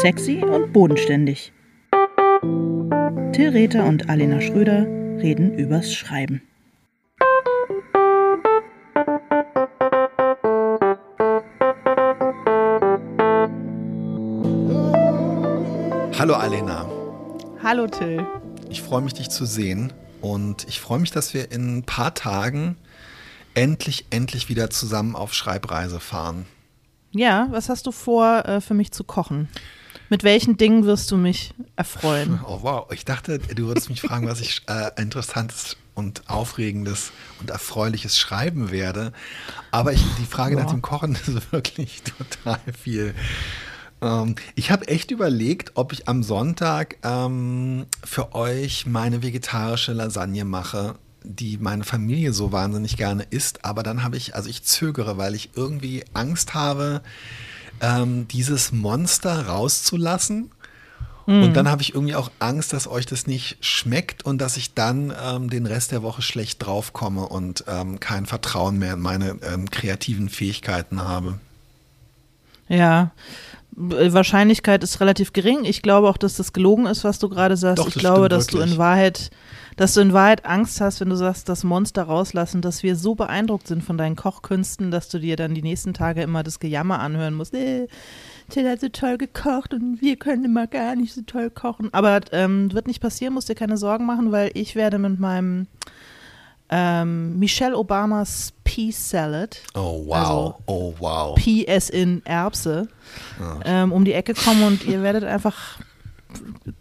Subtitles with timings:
[0.00, 1.52] Sexy und bodenständig.
[3.32, 4.86] Till Rether und Alena Schröder
[5.20, 6.40] reden übers Schreiben.
[16.16, 16.88] Hallo Alena.
[17.60, 18.24] Hallo Till.
[18.70, 22.14] Ich freue mich, dich zu sehen und ich freue mich, dass wir in ein paar
[22.14, 22.76] Tagen
[23.54, 26.46] endlich, endlich wieder zusammen auf Schreibreise fahren.
[27.10, 29.48] Ja, was hast du vor, äh, für mich zu kochen?
[30.10, 32.40] Mit welchen Dingen wirst du mich erfreuen?
[32.46, 37.50] Oh wow, ich dachte, du würdest mich fragen, was ich äh, interessantes und aufregendes und
[37.50, 39.12] erfreuliches schreiben werde.
[39.70, 40.62] Aber ich, die Frage ja.
[40.62, 43.14] nach dem Kochen ist wirklich total viel.
[44.00, 50.44] Ähm, ich habe echt überlegt, ob ich am Sonntag ähm, für euch meine vegetarische Lasagne
[50.44, 55.18] mache die meine Familie so wahnsinnig gerne isst, aber dann habe ich, also ich zögere,
[55.18, 57.02] weil ich irgendwie Angst habe,
[57.80, 60.50] ähm, dieses Monster rauszulassen.
[61.26, 61.42] Mm.
[61.42, 64.74] Und dann habe ich irgendwie auch Angst, dass euch das nicht schmeckt und dass ich
[64.74, 69.38] dann ähm, den Rest der Woche schlecht draufkomme und ähm, kein Vertrauen mehr in meine
[69.42, 71.38] ähm, kreativen Fähigkeiten habe.
[72.68, 73.12] Ja,
[73.78, 75.64] Wahrscheinlichkeit ist relativ gering.
[75.64, 77.78] Ich glaube auch, dass das gelogen ist, was du gerade sagst.
[77.78, 78.66] Doch, ich glaube, dass wirklich.
[78.66, 79.30] du in Wahrheit
[79.78, 83.14] dass du in Wahrheit Angst hast, wenn du sagst, das Monster rauslassen, dass wir so
[83.14, 86.98] beeindruckt sind von deinen Kochkünsten, dass du dir dann die nächsten Tage immer das Gejammer
[86.98, 87.54] anhören musst.
[87.54, 87.86] Äh,
[88.50, 91.90] Till hat so toll gekocht und wir können immer gar nicht so toll kochen.
[91.92, 95.68] Aber ähm, wird nicht passieren, musst dir keine Sorgen machen, weil ich werde mit meinem
[96.70, 99.60] ähm, Michelle Obamas Pea Salad.
[99.74, 101.34] Oh wow, also oh wow.
[101.36, 102.88] PS in Erbse.
[103.40, 103.60] Oh.
[103.64, 105.78] Ähm, um die Ecke kommen und ihr werdet einfach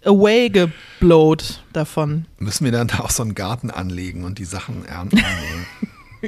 [0.03, 2.25] away geblowt davon.
[2.38, 5.19] Müssen wir dann da auch so einen Garten anlegen und die Sachen ernten?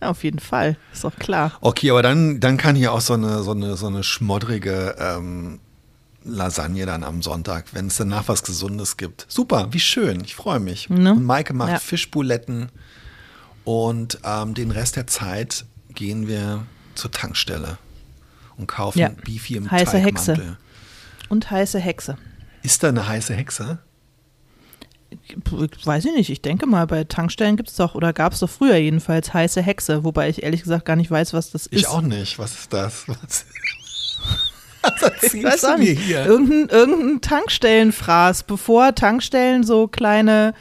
[0.00, 1.52] ja, auf jeden Fall, ist doch klar.
[1.60, 5.60] Okay, aber dann, dann kann hier auch so eine, so eine, so eine schmoddrige ähm,
[6.24, 9.26] Lasagne dann am Sonntag, wenn es danach was Gesundes gibt.
[9.28, 10.88] Super, wie schön, ich freue mich.
[10.88, 11.12] Ne?
[11.12, 11.78] Und Maike macht ja.
[11.78, 12.70] Fischbuletten
[13.64, 15.64] und ähm, den Rest der Zeit
[15.94, 17.78] gehen wir zur Tankstelle
[18.56, 19.10] und kaufen ja.
[19.24, 20.36] Beefy im Heiße Teigmantel.
[20.36, 20.56] Hexe.
[21.28, 22.16] Und heiße Hexe.
[22.62, 23.78] Ist da eine heiße Hexe?
[25.84, 26.30] Weiß ich nicht.
[26.30, 29.60] Ich denke mal, bei Tankstellen gibt es doch, oder gab es doch früher jedenfalls heiße
[29.60, 31.80] Hexe, wobei ich ehrlich gesagt gar nicht weiß, was das ist.
[31.80, 32.38] Ich auch nicht.
[32.38, 33.06] Was ist das?
[33.08, 33.46] Was,
[34.82, 36.26] was erzählst du mir hier?
[36.26, 40.54] Irgendein, irgendein Tankstellenfraß, bevor Tankstellen so kleine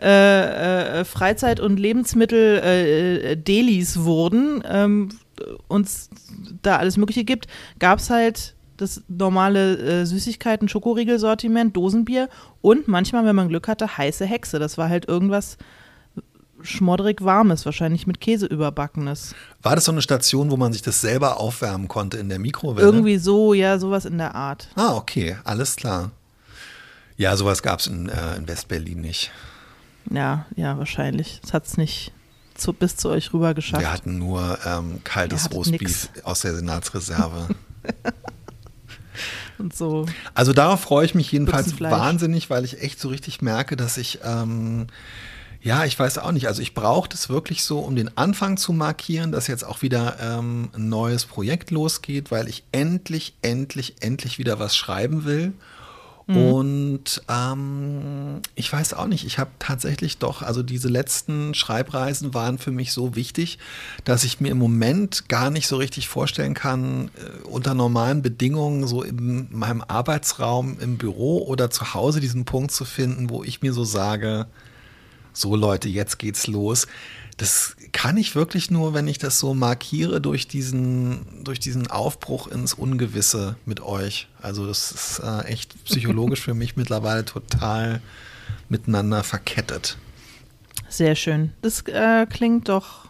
[0.00, 5.10] äh, äh, Freizeit- und Lebensmittel-Delis äh, wurden ähm,
[5.68, 5.88] und
[6.62, 7.46] da alles Mögliche gibt,
[7.78, 12.28] gab es halt das normale äh, Süßigkeiten, Schokoriegel-Sortiment, Dosenbier
[12.60, 14.58] und manchmal, wenn man Glück hatte, heiße Hexe.
[14.58, 15.58] Das war halt irgendwas
[16.62, 19.34] schmoddrig warmes, wahrscheinlich mit Käse überbackenes.
[19.62, 22.86] War das so eine Station, wo man sich das selber aufwärmen konnte in der Mikrowelle?
[22.86, 24.68] Irgendwie so, ja, sowas in der Art.
[24.74, 26.10] Ah, okay, alles klar.
[27.16, 29.32] Ja, sowas gab es in, äh, in Westberlin nicht.
[30.10, 31.40] Ja, ja, wahrscheinlich.
[31.44, 32.12] Es hat es nicht
[32.54, 33.82] zu, bis zu euch rüber geschafft.
[33.82, 37.48] Wir hatten nur ähm, kaltes Roastbeef aus der Senatsreserve.
[39.58, 40.06] und so.
[40.34, 44.20] Also darauf freue ich mich jedenfalls wahnsinnig, weil ich echt so richtig merke, dass ich,
[44.24, 44.86] ähm,
[45.60, 48.72] ja, ich weiß auch nicht, also ich brauche das wirklich so, um den Anfang zu
[48.72, 54.38] markieren, dass jetzt auch wieder ähm, ein neues Projekt losgeht, weil ich endlich, endlich, endlich
[54.38, 55.52] wieder was schreiben will.
[56.28, 56.36] Mhm.
[56.36, 62.58] Und ähm, ich weiß auch nicht, ich habe tatsächlich doch, also diese letzten Schreibreisen waren
[62.58, 63.58] für mich so wichtig,
[64.04, 68.86] dass ich mir im Moment gar nicht so richtig vorstellen kann, äh, unter normalen Bedingungen
[68.86, 73.62] so in meinem Arbeitsraum im Büro oder zu Hause diesen Punkt zu finden, wo ich
[73.62, 74.46] mir so sage,
[75.32, 76.86] so Leute, jetzt geht's los
[77.38, 82.48] das kann ich wirklich nur, wenn ich das so markiere durch diesen, durch diesen Aufbruch
[82.48, 84.28] ins Ungewisse mit euch.
[84.42, 88.02] Also das ist äh, echt psychologisch für mich mittlerweile total
[88.68, 89.96] miteinander verkettet.
[90.88, 91.52] Sehr schön.
[91.62, 93.06] Das äh, klingt doch,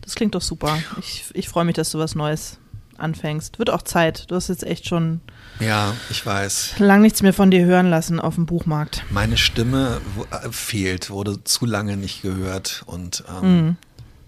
[0.00, 0.78] das klingt doch super.
[0.98, 2.58] Ich, ich freue mich, dass du was Neues
[2.96, 3.58] anfängst.
[3.58, 4.30] Wird auch Zeit.
[4.30, 5.20] Du hast jetzt echt schon
[5.60, 6.74] ja, ich weiß.
[6.78, 9.04] Lang nichts mehr von dir hören lassen auf dem Buchmarkt.
[9.10, 10.00] Meine Stimme
[10.30, 13.76] äh, fehlt, wurde zu lange nicht gehört und ähm, mhm.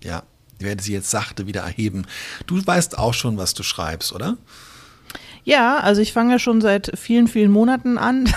[0.02, 0.22] ja,
[0.58, 2.06] ich werde sie jetzt sachte wieder erheben.
[2.46, 4.37] Du weißt auch schon, was du schreibst, oder?
[5.44, 8.28] Ja, also ich fange ja schon seit vielen, vielen Monaten an.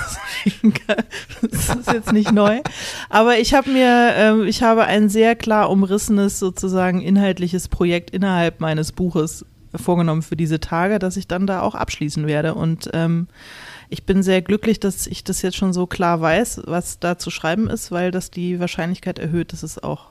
[1.42, 2.62] Das ist jetzt nicht neu.
[3.10, 8.62] Aber ich habe mir, äh, ich habe ein sehr klar umrissenes sozusagen inhaltliches Projekt innerhalb
[8.62, 9.46] meines Buches
[9.78, 12.56] vorgenommen für diese Tage, dass ich dann da auch abschließen werde.
[12.56, 13.28] Und ähm,
[13.90, 17.30] ich bin sehr glücklich, dass ich das jetzt schon so klar weiß, was da zu
[17.30, 20.08] schreiben ist, weil das die Wahrscheinlichkeit erhöht, dass es auch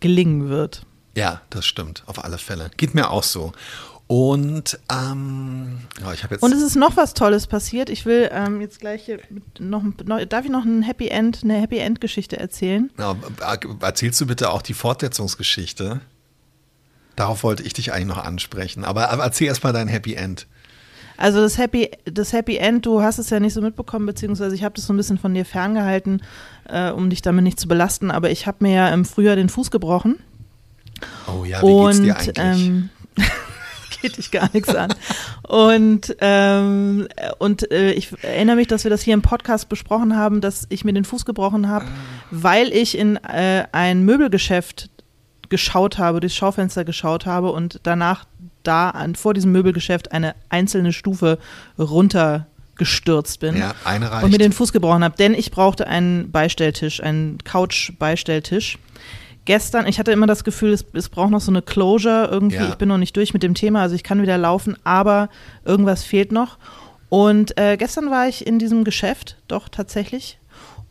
[0.00, 0.86] gelingen wird.
[1.16, 2.70] Ja, das stimmt, auf alle Fälle.
[2.76, 3.52] Geht mir auch so.
[4.08, 7.90] Und ähm, oh, ich jetzt und es ist noch was Tolles passiert.
[7.90, 9.10] Ich will ähm, jetzt gleich
[9.58, 12.90] noch, noch, darf ich noch ein Happy End, eine Happy End Geschichte erzählen?
[12.98, 13.16] Ja,
[13.82, 16.00] erzählst du bitte auch die Fortsetzungsgeschichte?
[17.18, 18.84] Darauf wollte ich dich eigentlich noch ansprechen.
[18.84, 20.46] Aber, aber erzähl erst mal dein Happy End.
[21.16, 24.62] Also das Happy, das Happy End, du hast es ja nicht so mitbekommen, beziehungsweise ich
[24.62, 26.22] habe das so ein bisschen von dir ferngehalten,
[26.68, 28.12] äh, um dich damit nicht zu belasten.
[28.12, 30.20] Aber ich habe mir ja im Frühjahr den Fuß gebrochen.
[31.26, 32.68] Oh ja, wie und, geht's dir eigentlich?
[32.68, 32.90] Ähm,
[34.00, 34.94] geht dich gar nichts an.
[35.42, 40.40] Und, ähm, und äh, ich erinnere mich, dass wir das hier im Podcast besprochen haben,
[40.40, 41.86] dass ich mir den Fuß gebrochen habe,
[42.30, 44.88] weil ich in äh, ein Möbelgeschäft
[45.48, 48.26] geschaut habe, durchs Schaufenster geschaut habe und danach
[48.62, 51.38] da an, vor diesem Möbelgeschäft eine einzelne Stufe
[51.78, 54.24] runtergestürzt bin ja, eine reicht.
[54.24, 58.78] und mir den Fuß gebrochen habe, denn ich brauchte einen Beistelltisch, einen Couch-Beistelltisch
[59.48, 62.56] gestern, ich hatte immer das Gefühl, es, es braucht noch so eine Closure irgendwie.
[62.56, 62.68] Ja.
[62.68, 65.30] Ich bin noch nicht durch mit dem Thema, also ich kann wieder laufen, aber
[65.64, 66.58] irgendwas fehlt noch.
[67.08, 70.38] Und äh, gestern war ich in diesem Geschäft, doch tatsächlich,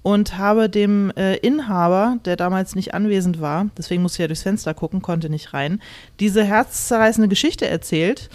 [0.07, 4.44] und habe dem äh, Inhaber, der damals nicht anwesend war, deswegen musste ich ja durchs
[4.44, 5.81] Fenster gucken, konnte nicht rein,
[6.21, 8.30] diese herzzerreißende Geschichte erzählt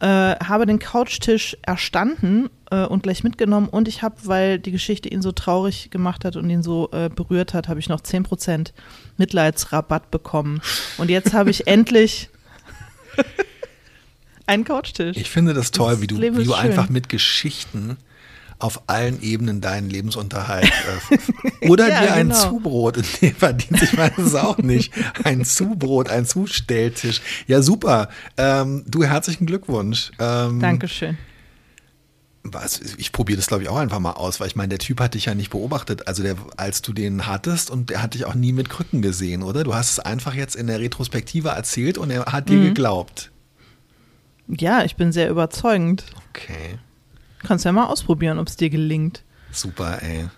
[0.00, 5.08] äh, habe den Couchtisch erstanden äh, und gleich mitgenommen und ich habe, weil die Geschichte
[5.08, 8.72] ihn so traurig gemacht hat und ihn so äh, berührt hat, habe ich noch 10%
[9.16, 10.60] Mitleidsrabatt bekommen.
[10.98, 12.30] Und jetzt habe ich endlich
[14.46, 15.16] einen Couchtisch.
[15.16, 17.96] Ich finde das toll, das wie du, wie du einfach mit Geschichten
[18.62, 20.70] auf allen Ebenen deinen Lebensunterhalt
[21.60, 22.40] äh, oder ja, dir ein genau.
[22.40, 24.92] Zubrot, nee, verdient ich meine es auch nicht,
[25.24, 27.20] ein Zubrot, ein Zustelltisch.
[27.46, 28.08] Ja, super.
[28.36, 30.12] Ähm, du, herzlichen Glückwunsch.
[30.18, 31.18] Ähm, Dankeschön.
[32.44, 35.00] Was, ich probiere das, glaube ich, auch einfach mal aus, weil ich meine, der Typ
[35.00, 38.24] hat dich ja nicht beobachtet, also der, als du den hattest und der hat dich
[38.24, 39.62] auch nie mit Krücken gesehen, oder?
[39.62, 42.64] Du hast es einfach jetzt in der Retrospektive erzählt und er hat dir mhm.
[42.64, 43.30] geglaubt.
[44.48, 46.04] Ja, ich bin sehr überzeugend.
[46.30, 46.78] Okay.
[47.46, 49.22] Kannst ja mal ausprobieren, ob es dir gelingt.
[49.50, 50.28] Super, ey.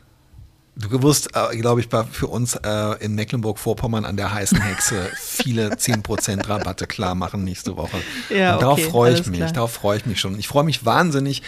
[0.76, 5.74] Du gewusst, äh, glaube ich, für uns äh, in Mecklenburg-Vorpommern an der heißen Hexe viele
[5.74, 7.96] 10% Rabatte klar machen nächste Woche.
[8.28, 9.52] Ja, Und darauf okay, freue ich mich, klar.
[9.52, 10.36] darauf freue ich mich schon.
[10.36, 11.42] Ich freue mich wahnsinnig.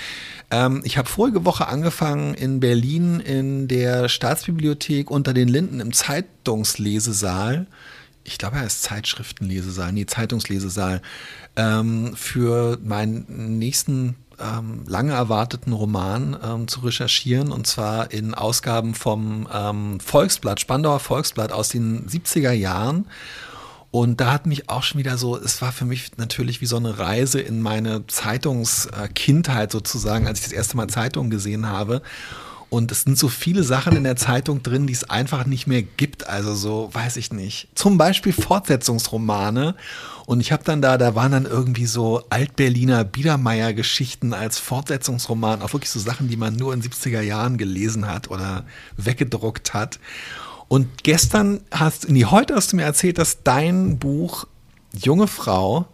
[0.53, 5.93] Ähm, ich habe vorige Woche angefangen in Berlin in der Staatsbibliothek unter den Linden im
[5.93, 7.67] Zeitungslesesaal.
[8.23, 11.03] Ich glaube, er ist Zeitschriftenlesesaal, nee, Zeitungslesesaal,
[11.57, 18.95] ähm, für meinen nächsten ähm, lange erwarteten Roman ähm, zu recherchieren und zwar in Ausgaben
[18.95, 23.07] vom ähm, Volksblatt, Spandauer Volksblatt aus den 70er Jahren.
[23.91, 26.77] Und da hat mich auch schon wieder so, es war für mich natürlich wie so
[26.77, 32.03] eine Reise in meine Zeitungskindheit sozusagen, als ich das erste Mal Zeitungen gesehen habe.
[32.69, 35.83] Und es sind so viele Sachen in der Zeitung drin, die es einfach nicht mehr
[35.83, 36.29] gibt.
[36.29, 37.69] Also so, weiß ich nicht.
[37.75, 39.77] Zum Beispiel Fortsetzungsromane.
[40.27, 45.73] Und ich habe dann da, da waren dann irgendwie so Altberliner Biedermeier-Geschichten als Fortsetzungsroman, auch
[45.73, 48.65] wirklich so Sachen, die man nur in 70er Jahren gelesen hat oder
[48.97, 50.01] weggedruckt hat.
[50.67, 54.47] Und gestern hast, nee, heute hast du mir erzählt, dass dein Buch
[54.93, 55.87] Junge Frau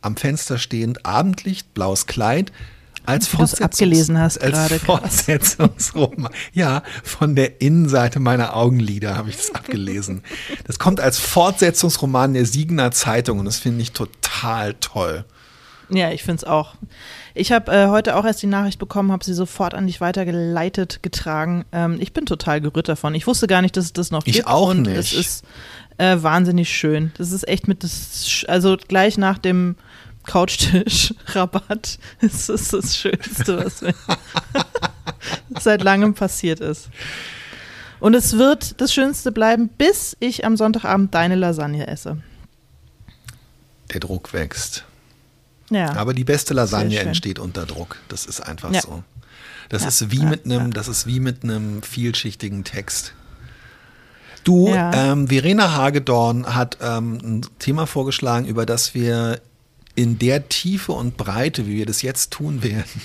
[0.00, 2.52] am Fenster stehend, Abendlicht, blaues Kleid,
[3.06, 4.78] als du das abgelesen hast als gerade.
[4.78, 6.32] Fortsetzungsroman.
[6.52, 10.22] Ja, von der Innenseite meiner Augenlider habe ich das abgelesen.
[10.66, 15.24] Das kommt als Fortsetzungsroman der Siegener Zeitung und das finde ich total toll.
[15.90, 16.74] Ja, ich finde es auch.
[17.34, 21.02] Ich habe äh, heute auch erst die Nachricht bekommen, habe sie sofort an dich weitergeleitet,
[21.02, 21.64] getragen.
[21.72, 23.14] Ähm, ich bin total gerührt davon.
[23.14, 24.36] Ich wusste gar nicht, dass es das noch gibt.
[24.36, 24.96] Ich auch nicht.
[24.96, 25.44] Es ist
[25.98, 27.12] äh, wahnsinnig schön.
[27.18, 29.76] Das ist echt mit das, also gleich nach dem
[30.26, 33.94] Couchtisch-Rabatt ist das das Schönste, was mir
[35.60, 36.88] seit langem passiert ist.
[38.00, 42.18] Und es wird das Schönste bleiben, bis ich am Sonntagabend deine Lasagne esse.
[43.92, 44.84] Der Druck wächst.
[45.70, 45.94] Ja.
[45.96, 47.96] Aber die beste Lasagne entsteht unter Druck.
[48.08, 48.80] Das ist einfach ja.
[48.82, 49.02] so.
[49.68, 53.14] Das ja, ist wie ja, mit einem, das ist wie mit einem vielschichtigen Text.
[54.44, 59.40] Du, ähm, Verena Hagedorn hat ähm, ein Thema vorgeschlagen, über das wir
[59.94, 63.00] in der Tiefe und Breite, wie wir das jetzt tun werden,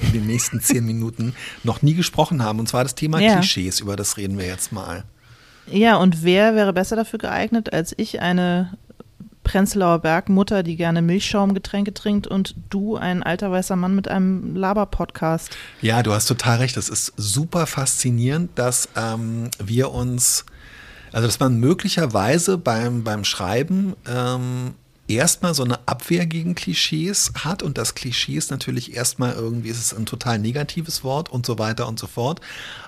[0.00, 2.58] in den nächsten zehn Minuten, noch nie gesprochen haben.
[2.58, 3.34] Und zwar das Thema ja.
[3.34, 5.04] Klischees, über das reden wir jetzt mal.
[5.66, 8.76] Ja, und wer wäre besser dafür geeignet als ich, eine
[9.44, 15.56] Prenzlauer Bergmutter, die gerne Milchschaumgetränke trinkt und du, ein alter weißer Mann mit einem Laber-Podcast.
[15.80, 16.76] Ja, du hast total recht.
[16.76, 20.44] Das ist super faszinierend, dass ähm, wir uns,
[21.12, 24.74] also dass man möglicherweise beim, beim Schreiben ähm,
[25.14, 29.78] erstmal so eine Abwehr gegen Klischees hat und das Klischee ist natürlich erstmal irgendwie, ist
[29.78, 32.40] es ein total negatives Wort und so weiter und so fort.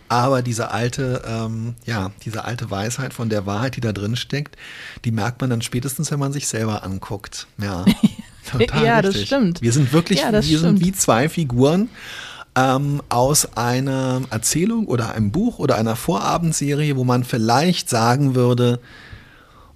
[0.09, 4.57] Aber diese alte, ähm, ja, diese alte Weisheit von der Wahrheit, die da drin steckt,
[5.05, 7.47] die merkt man dann spätestens, wenn man sich selber anguckt.
[7.59, 7.85] Ja.
[8.51, 9.15] total ja, richtig.
[9.15, 9.63] das stimmt.
[9.63, 10.61] Wir sind wirklich, ja, wir stimmt.
[10.61, 11.89] sind wie zwei Figuren
[12.55, 18.81] ähm, aus einer Erzählung oder einem Buch oder einer Vorabendserie, wo man vielleicht sagen würde,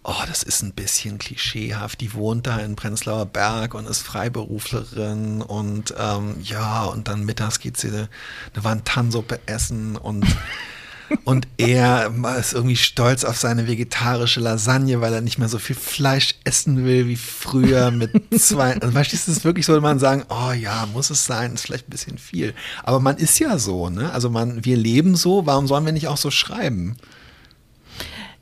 [0.08, 2.00] oh, das ist ein bisschen klischeehaft.
[2.00, 7.60] Die wohnt da in Prenzlauer Berg und ist Freiberuflerin und ähm, ja, und dann mittags
[7.60, 8.08] geht sie eine,
[8.54, 10.24] eine Wantansuppe essen und
[11.24, 15.76] und er ist irgendwie stolz auf seine vegetarische Lasagne, weil er nicht mehr so viel
[15.76, 18.74] Fleisch essen will wie früher mit zwei.
[18.76, 21.52] Und weißt du, ist es wirklich so, wenn man sagen, oh ja, muss es sein,
[21.52, 22.54] ist vielleicht ein bisschen viel.
[22.82, 24.10] Aber man ist ja so, ne?
[24.12, 26.96] Also man, wir leben so, warum sollen wir nicht auch so schreiben?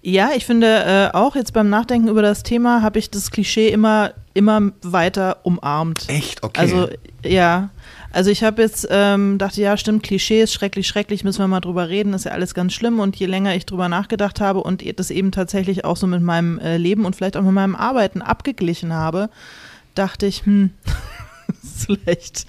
[0.09, 0.69] Ja, ich finde
[1.13, 5.39] äh, auch jetzt beim Nachdenken über das Thema habe ich das Klischee immer, immer weiter
[5.43, 6.05] umarmt.
[6.09, 6.45] Echt?
[6.45, 6.61] Okay.
[6.61, 6.89] Also
[7.25, 7.71] ja,
[8.13, 11.59] also ich habe jetzt ähm, dachte, ja, stimmt, Klischee ist schrecklich, schrecklich, müssen wir mal
[11.59, 13.01] drüber reden, ist ja alles ganz schlimm.
[13.01, 16.61] Und je länger ich drüber nachgedacht habe und das eben tatsächlich auch so mit meinem
[16.61, 19.29] äh, Leben und vielleicht auch mit meinem Arbeiten abgeglichen habe,
[19.97, 20.71] dachte ich, hm,
[21.65, 22.47] ist vielleicht,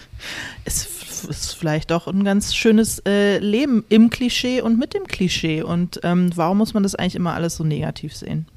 [0.63, 5.61] ist, ist vielleicht doch ein ganz schönes äh, Leben im Klischee und mit dem Klischee.
[5.61, 8.47] Und ähm, warum muss man das eigentlich immer alles so negativ sehen?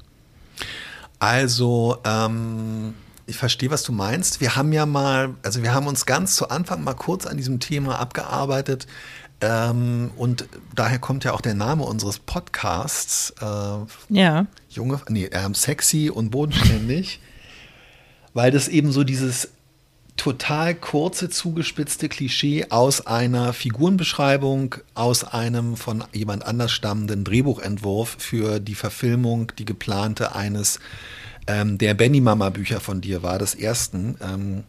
[1.19, 2.93] Also, ähm,
[3.27, 4.41] ich verstehe, was du meinst.
[4.41, 7.59] Wir haben ja mal, also wir haben uns ganz zu Anfang mal kurz an diesem
[7.59, 8.87] Thema abgearbeitet.
[9.41, 13.33] Ähm, und daher kommt ja auch der Name unseres Podcasts.
[13.41, 14.45] Äh, ja.
[14.69, 17.19] Junge, nee, ähm, sexy und bodenständig.
[18.33, 19.49] weil das eben so dieses
[20.17, 28.59] total kurze, zugespitzte Klischee aus einer Figurenbeschreibung, aus einem von jemand anders stammenden Drehbuchentwurf für
[28.59, 30.79] die Verfilmung, die geplante eines
[31.47, 34.15] ähm, der Benny Mama Bücher von dir war, des ersten.
[34.21, 34.63] Ähm,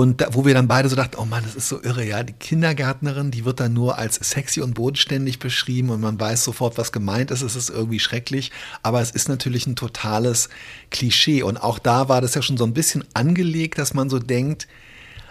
[0.00, 2.24] und da, wo wir dann beide so dachten, oh Mann, das ist so irre, ja.
[2.24, 6.78] Die Kindergärtnerin, die wird dann nur als sexy und bodenständig beschrieben und man weiß sofort,
[6.78, 7.42] was gemeint ist.
[7.42, 8.50] Es ist irgendwie schrecklich,
[8.82, 10.48] aber es ist natürlich ein totales
[10.90, 11.44] Klischee.
[11.44, 14.66] Und auch da war das ja schon so ein bisschen angelegt, dass man so denkt,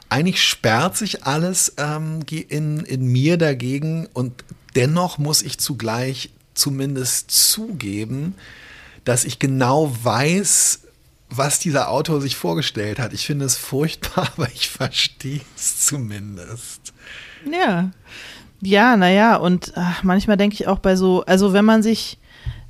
[0.07, 4.45] eigentlich sperrt sich alles ähm, in, in mir dagegen und
[4.77, 8.35] dennoch muss ich zugleich zumindest zugeben,
[9.03, 10.82] dass ich genau weiß,
[11.37, 13.13] was dieser Autor sich vorgestellt hat.
[13.13, 16.93] Ich finde es furchtbar, aber ich verstehe es zumindest.
[17.49, 17.91] Ja.
[18.61, 22.17] Ja, naja, und ach, manchmal denke ich auch bei so, also wenn man sich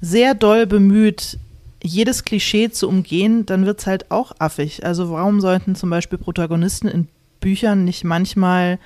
[0.02, 1.38] sehr doll bemüht,
[1.84, 4.86] jedes Klischee zu umgehen, dann wird es halt auch affig.
[4.86, 7.10] Also warum sollten zum Beispiel Protagonisten in
[7.42, 8.80] Büchern nicht manchmal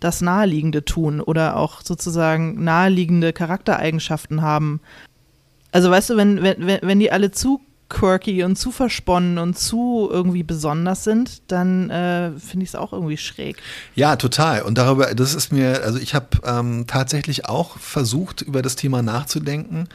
[0.00, 4.80] das Naheliegende tun oder auch sozusagen naheliegende Charaktereigenschaften haben?
[5.72, 7.60] Also weißt du, wenn, wenn, wenn die alle zu
[7.90, 12.94] quirky und zu versponnen und zu irgendwie besonders sind, dann äh, finde ich es auch
[12.94, 13.56] irgendwie schräg.
[13.94, 14.62] Ja, total.
[14.62, 19.02] Und darüber, das ist mir, also ich habe ähm, tatsächlich auch versucht, über das Thema
[19.02, 19.88] nachzudenken.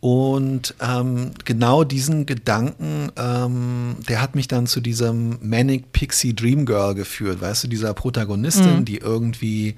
[0.00, 6.66] Und ähm, genau diesen Gedanken, ähm, der hat mich dann zu diesem Manic Pixie Dream
[6.66, 8.84] Girl geführt, weißt du, dieser Protagonistin, mhm.
[8.84, 9.74] die irgendwie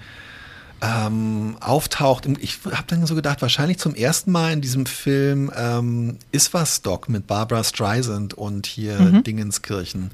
[0.82, 2.26] ähm, auftaucht.
[2.40, 6.82] Ich habe dann so gedacht, wahrscheinlich zum ersten Mal in diesem Film ähm, ist was
[6.82, 9.22] Doc mit Barbara Streisand und hier mhm.
[9.22, 10.10] Dingenskirchen,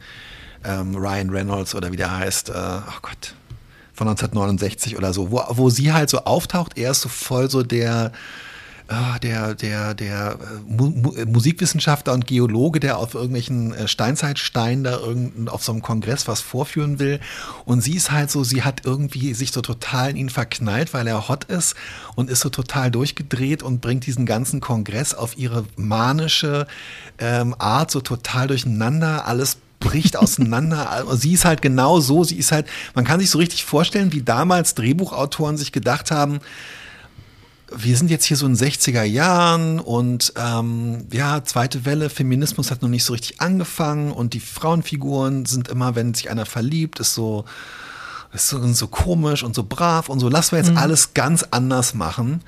[0.64, 3.34] ähm, Ryan Reynolds oder wie der heißt, äh, oh Gott,
[3.92, 7.62] von 1969 oder so, wo, wo sie halt so auftaucht, er ist so voll so
[7.62, 8.12] der
[9.22, 10.92] der, der, der äh, Mu
[11.26, 16.40] Musikwissenschaftler und Geologe, der auf irgendwelchen äh, Steinzeitsteinen da irgend, auf so einem Kongress was
[16.40, 17.18] vorführen will.
[17.64, 21.06] Und sie ist halt so, sie hat irgendwie sich so total in ihn verknallt, weil
[21.08, 21.74] er hot ist
[22.14, 26.66] und ist so total durchgedreht und bringt diesen ganzen Kongress auf ihre manische
[27.18, 29.26] ähm, Art so total durcheinander.
[29.26, 30.90] Alles bricht auseinander.
[30.90, 34.12] Also sie ist halt genau so, sie ist halt, man kann sich so richtig vorstellen,
[34.12, 36.40] wie damals Drehbuchautoren sich gedacht haben,
[37.74, 42.82] wir sind jetzt hier so in 60er Jahren und ähm, ja, zweite Welle, Feminismus hat
[42.82, 47.14] noch nicht so richtig angefangen und die Frauenfiguren sind immer, wenn sich einer verliebt, ist
[47.14, 47.44] so,
[48.32, 50.78] ist so, so komisch und so brav und so, lassen wir jetzt mhm.
[50.78, 52.42] alles ganz anders machen.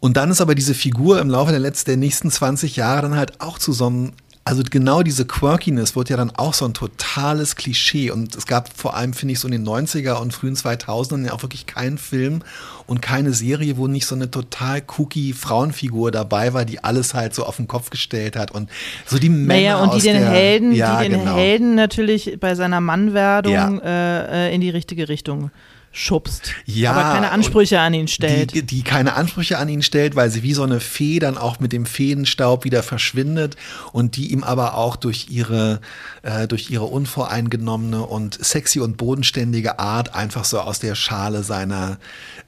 [0.00, 3.16] Und dann ist aber diese Figur im Laufe der letzten, der nächsten 20 Jahre dann
[3.16, 4.12] halt auch zu so einem
[4.46, 8.12] also genau diese Quirkiness wird ja dann auch so ein totales Klischee.
[8.12, 11.32] Und es gab vor allem, finde ich, so in den 90er und frühen 2000ern ja
[11.32, 12.42] auch wirklich keinen Film
[12.86, 17.34] und keine Serie, wo nicht so eine total kooky Frauenfigur dabei war, die alles halt
[17.34, 18.52] so auf den Kopf gestellt hat.
[18.52, 18.70] Und
[19.04, 21.34] so die Männer naja, und die den der, Helden, ja, die den genau.
[21.34, 24.20] Helden natürlich bei seiner Mannwerdung ja.
[24.46, 25.50] äh, in die richtige Richtung
[25.96, 28.54] schubst, ja, aber keine Ansprüche an ihn stellt.
[28.54, 31.58] Die, die, keine Ansprüche an ihn stellt, weil sie wie so eine Fee dann auch
[31.58, 33.56] mit dem Feenstaub wieder verschwindet
[33.92, 35.80] und die ihm aber auch durch ihre,
[36.22, 41.96] äh, durch ihre unvoreingenommene und sexy und bodenständige Art einfach so aus der Schale seiner,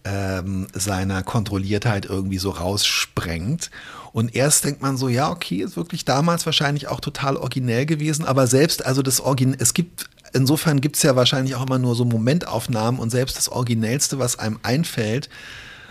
[0.04, 3.70] ähm, seiner Kontrolliertheit irgendwie so raussprengt.
[4.12, 8.24] Und erst denkt man so, ja, okay, ist wirklich damals wahrscheinlich auch total originell gewesen,
[8.24, 11.94] aber selbst, also das Origin, es gibt insofern gibt es ja wahrscheinlich auch immer nur
[11.94, 15.28] so Momentaufnahmen und selbst das Originellste, was einem einfällt,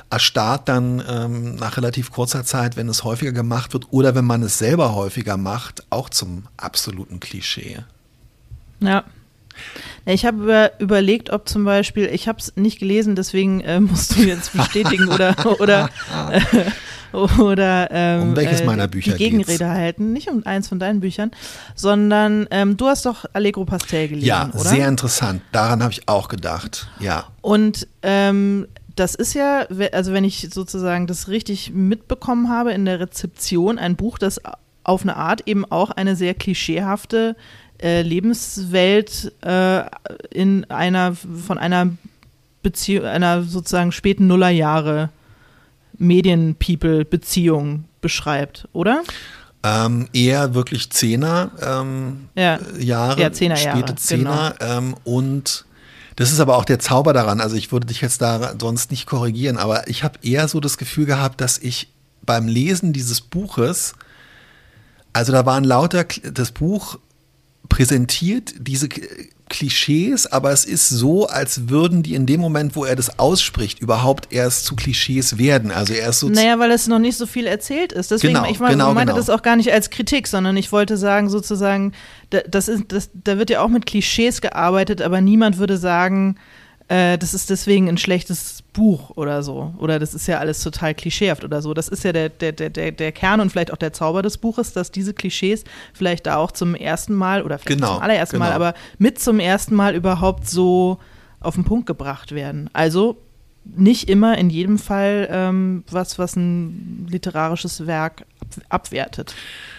[0.10, 4.42] erstarrt dann ähm, nach relativ kurzer Zeit, wenn es häufiger gemacht wird oder wenn man
[4.42, 7.80] es selber häufiger macht, auch zum absoluten Klischee.
[8.80, 9.04] Ja.
[10.06, 14.16] Ich habe über, überlegt, ob zum Beispiel, ich habe es nicht gelesen, deswegen äh, musst
[14.16, 15.90] du jetzt bestätigen oder, oder
[16.32, 16.42] äh,
[17.14, 19.64] oder ähm, um welches äh, meiner Bücher die Gegenrede geht's?
[19.64, 21.32] halten, nicht um eins von deinen Büchern,
[21.76, 24.70] sondern ähm, du hast doch Allegro Pastel gelesen, ja, oder?
[24.70, 25.42] sehr interessant.
[25.52, 26.90] Daran habe ich auch gedacht.
[27.00, 27.26] Ja.
[27.42, 33.00] Und ähm, das ist ja, also wenn ich sozusagen das richtig mitbekommen habe in der
[33.00, 34.42] Rezeption, ein Buch, das
[34.84, 37.36] auf eine Art eben auch eine sehr klischeehafte
[37.82, 39.84] äh, Lebenswelt äh,
[40.32, 41.90] in einer von einer
[42.64, 45.10] Beziehung, einer sozusagen späten Nullerjahre
[45.98, 49.04] Medien-People-Beziehung beschreibt, oder?
[49.64, 52.60] Ähm, eher wirklich Zehner ähm, ja.
[52.80, 54.78] Jahre, ja, Zehner Jahre, späte Zehner genau.
[54.78, 55.66] ähm, und
[56.16, 57.42] das ist aber auch der Zauber daran.
[57.42, 60.78] Also ich würde dich jetzt da sonst nicht korrigieren, aber ich habe eher so das
[60.78, 61.92] Gefühl gehabt, dass ich
[62.26, 63.94] beim Lesen dieses Buches,
[65.14, 67.00] also da waren lauter, das Buch
[67.70, 68.90] präsentiert diese
[69.50, 73.80] Klischees, aber es ist so, als würden die in dem Moment, wo er das ausspricht,
[73.80, 75.72] überhaupt erst zu Klischees werden.
[75.72, 76.30] Also er ist so.
[76.30, 78.12] Naja, weil es noch nicht so viel erzählt ist.
[78.12, 79.18] Deswegen, genau, ich meine, genau, meinte genau.
[79.18, 81.94] das auch gar nicht als Kritik, sondern ich wollte sagen, sozusagen,
[82.30, 86.36] das ist, das, da wird ja auch mit Klischees gearbeitet, aber niemand würde sagen,
[86.88, 89.74] äh, das ist deswegen ein schlechtes Buch oder so.
[89.80, 91.74] Oder das ist ja alles total klischeehaft oder so.
[91.74, 94.72] Das ist ja der, der, der, der Kern und vielleicht auch der Zauber des Buches,
[94.72, 98.46] dass diese Klischees vielleicht da auch zum ersten Mal oder vielleicht genau, zum allerersten genau.
[98.46, 101.00] Mal, aber mit zum ersten Mal überhaupt so
[101.40, 102.70] auf den Punkt gebracht werden.
[102.74, 103.18] Also
[103.66, 108.26] nicht immer in jedem Fall ähm, was, was ein literarisches Werk
[108.70, 109.36] abwertet.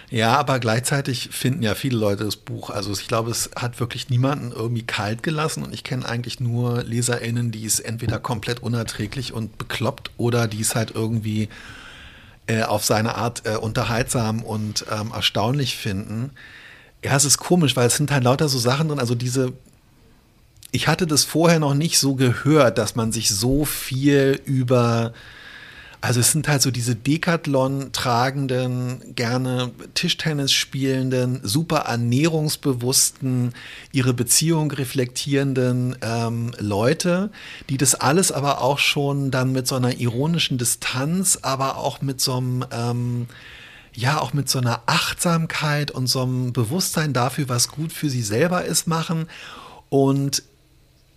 [0.09, 2.69] Ja, aber gleichzeitig finden ja viele Leute das Buch.
[2.71, 6.83] Also ich glaube, es hat wirklich niemanden irgendwie kalt gelassen und ich kenne eigentlich nur
[6.83, 11.49] LeserInnen, die es entweder komplett unerträglich und bekloppt oder die es halt irgendwie
[12.47, 16.31] äh, auf seine Art äh, unterhaltsam und ähm, erstaunlich finden.
[17.03, 19.53] Ja, es ist komisch, weil es sind halt lauter so Sachen drin, also diese
[20.71, 25.13] ich hatte das vorher noch nicht so gehört, dass man sich so viel über
[26.01, 33.53] also es sind halt so diese Decathlon tragenden, gerne Tischtennis spielenden, super ernährungsbewussten,
[33.91, 37.31] ihre Beziehung reflektierenden ähm, Leute,
[37.69, 42.21] die das alles aber auch schon dann mit so einer ironischen Distanz, aber auch mit
[42.21, 43.27] so einem ähm,
[43.93, 48.21] ja auch mit so einer Achtsamkeit und so einem Bewusstsein dafür, was gut für sie
[48.21, 49.27] selber ist, machen.
[49.89, 50.43] Und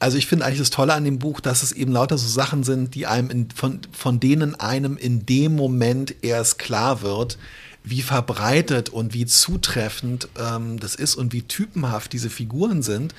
[0.03, 2.65] also ich finde eigentlich das Tolle an dem Buch, dass es eben lauter so Sachen
[2.65, 7.39] sind, die einem in, von, von denen einem in dem Moment erst klar wird,
[7.85, 13.15] wie verbreitet und wie zutreffend ähm, das ist und wie typenhaft diese Figuren sind.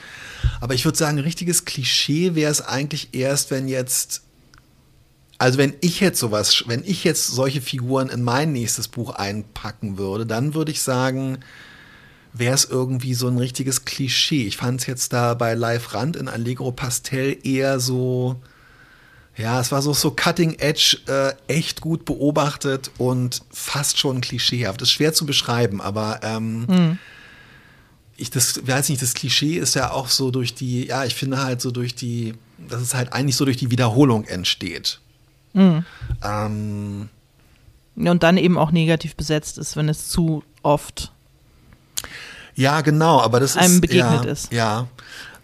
[0.59, 4.23] Aber ich würde sagen, ein richtiges Klischee wäre es eigentlich erst, wenn jetzt,
[5.37, 9.97] also wenn ich jetzt sowas, wenn ich jetzt solche Figuren in mein nächstes Buch einpacken
[9.97, 11.37] würde, dann würde ich sagen,
[12.33, 14.45] wäre es irgendwie so ein richtiges Klischee.
[14.47, 18.41] Ich fand es jetzt da bei Live Rand in Allegro Pastel eher so,
[19.37, 24.81] ja, es war so, so Cutting Edge, äh, echt gut beobachtet und fast schon klischeehaft.
[24.81, 26.99] Das ist schwer zu beschreiben, aber ähm, mhm.
[28.17, 31.43] ich das weiß nicht, das Klischee ist ja auch so durch die, ja, ich finde
[31.43, 34.99] halt so durch die, dass es halt eigentlich so durch die Wiederholung entsteht.
[35.53, 35.85] Mhm.
[36.23, 37.09] Ähm,
[37.95, 41.11] und dann eben auch negativ besetzt ist, wenn es zu oft
[42.55, 44.53] ja, genau, aber das einem ist, begegnet ja, ist.
[44.53, 44.87] Ja,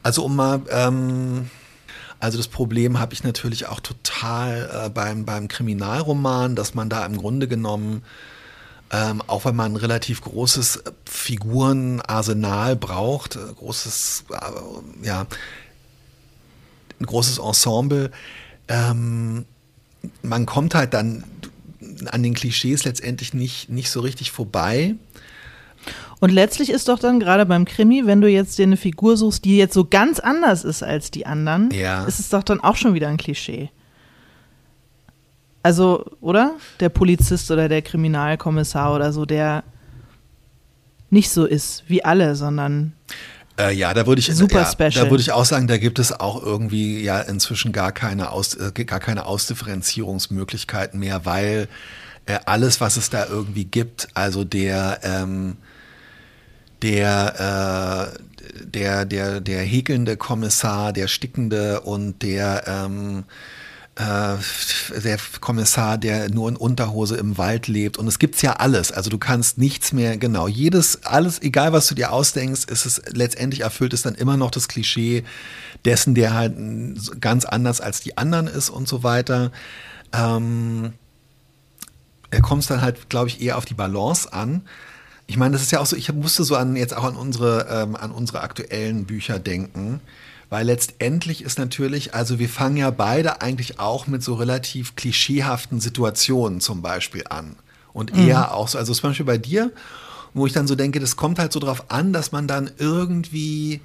[0.04, 1.50] also um mal, ähm,
[2.20, 7.06] also das Problem habe ich natürlich auch total äh, beim, beim Kriminalroman, dass man da
[7.06, 8.04] im Grunde genommen,
[8.92, 15.26] ähm, auch wenn man ein relativ großes Figurenarsenal braucht, äh, großes, äh, ja,
[17.00, 18.12] ein großes Ensemble,
[18.68, 19.46] ähm,
[20.22, 21.24] man kommt halt dann
[22.08, 24.96] an den Klischees letztendlich nicht, nicht so richtig vorbei.
[26.20, 29.46] Und letztlich ist doch dann gerade beim Krimi, wenn du jetzt dir eine Figur suchst,
[29.46, 32.04] die jetzt so ganz anders ist als die anderen, ja.
[32.06, 33.70] ist es doch dann auch schon wieder ein Klischee.
[35.64, 36.56] Also, oder?
[36.80, 39.64] Der Polizist oder der Kriminalkommissar oder so, der
[41.10, 42.94] nicht so ist wie alle, sondern
[43.60, 44.92] äh, ja, da würde ich super ja, special.
[44.92, 48.56] Da würde ich auch sagen, da gibt es auch irgendwie ja inzwischen gar keine Aus,
[48.56, 51.68] äh, gar keine Ausdifferenzierungsmöglichkeiten mehr, weil
[52.26, 55.58] äh, alles, was es da irgendwie gibt, also der ähm,
[56.82, 63.26] der äh, der der der häkelnde Kommissar, der stickende und der ähm,
[64.00, 64.38] äh,
[65.04, 67.98] der Kommissar, der nur in Unterhose im Wald lebt.
[67.98, 68.94] Und es gibt's ja alles.
[68.94, 73.02] Also du kannst nichts mehr, genau, jedes, alles, egal was du dir ausdenkst, ist es
[73.10, 75.26] letztendlich erfüllt es dann immer noch das Klischee
[75.84, 76.56] dessen, der halt
[77.20, 79.52] ganz anders als die anderen ist und so weiter.
[80.14, 80.94] Ähm,
[82.32, 84.62] er kommt dann halt, glaube ich, eher auf die Balance an.
[85.30, 87.68] Ich meine, das ist ja auch so, ich musste so an jetzt auch an unsere,
[87.70, 90.02] ähm, an unsere aktuellen Bücher denken.
[90.50, 95.80] Weil letztendlich ist natürlich, also wir fangen ja beide eigentlich auch mit so relativ klischeehaften
[95.80, 97.58] Situationen zum Beispiel an.
[97.94, 98.28] Und mhm.
[98.28, 99.72] eher auch so, also zum Beispiel bei dir,
[100.34, 103.82] wo ich dann so denke, das kommt halt so drauf an, dass man dann irgendwie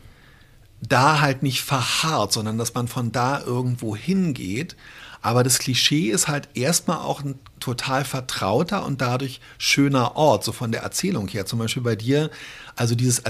[0.80, 4.76] da halt nicht verharrt, sondern dass man von da irgendwo hingeht.
[5.24, 10.52] Aber das Klischee ist halt erstmal auch ein total vertrauter und dadurch schöner Ort, so
[10.52, 11.46] von der Erzählung her.
[11.46, 12.30] Zum Beispiel bei dir,
[12.76, 13.20] also dieses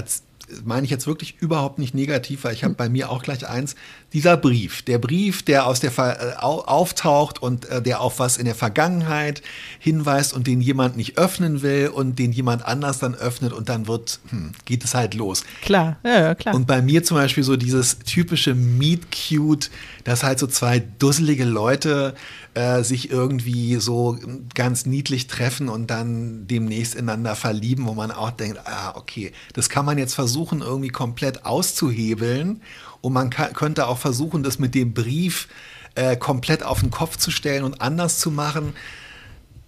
[0.63, 3.75] meine ich jetzt wirklich überhaupt nicht negativ, weil ich habe bei mir auch gleich eins,
[4.13, 8.45] dieser Brief, der Brief, der aus der äh, auftaucht und äh, der auf was in
[8.45, 9.41] der Vergangenheit
[9.79, 13.87] hinweist und den jemand nicht öffnen will und den jemand anders dann öffnet und dann
[13.87, 15.43] wird, hm, geht es halt los.
[15.61, 16.55] Klar, ja, ja, klar.
[16.55, 19.69] Und bei mir zum Beispiel so dieses typische Meet Cute,
[20.03, 22.15] dass halt so zwei dusselige Leute
[22.55, 24.17] äh, sich irgendwie so
[24.53, 29.69] ganz niedlich treffen und dann demnächst ineinander verlieben, wo man auch denkt, ah, okay, das
[29.69, 32.61] kann man jetzt versuchen, irgendwie komplett auszuhebeln.
[33.01, 35.47] Und man kann, könnte auch versuchen, das mit dem Brief
[35.95, 38.73] äh, komplett auf den Kopf zu stellen und anders zu machen.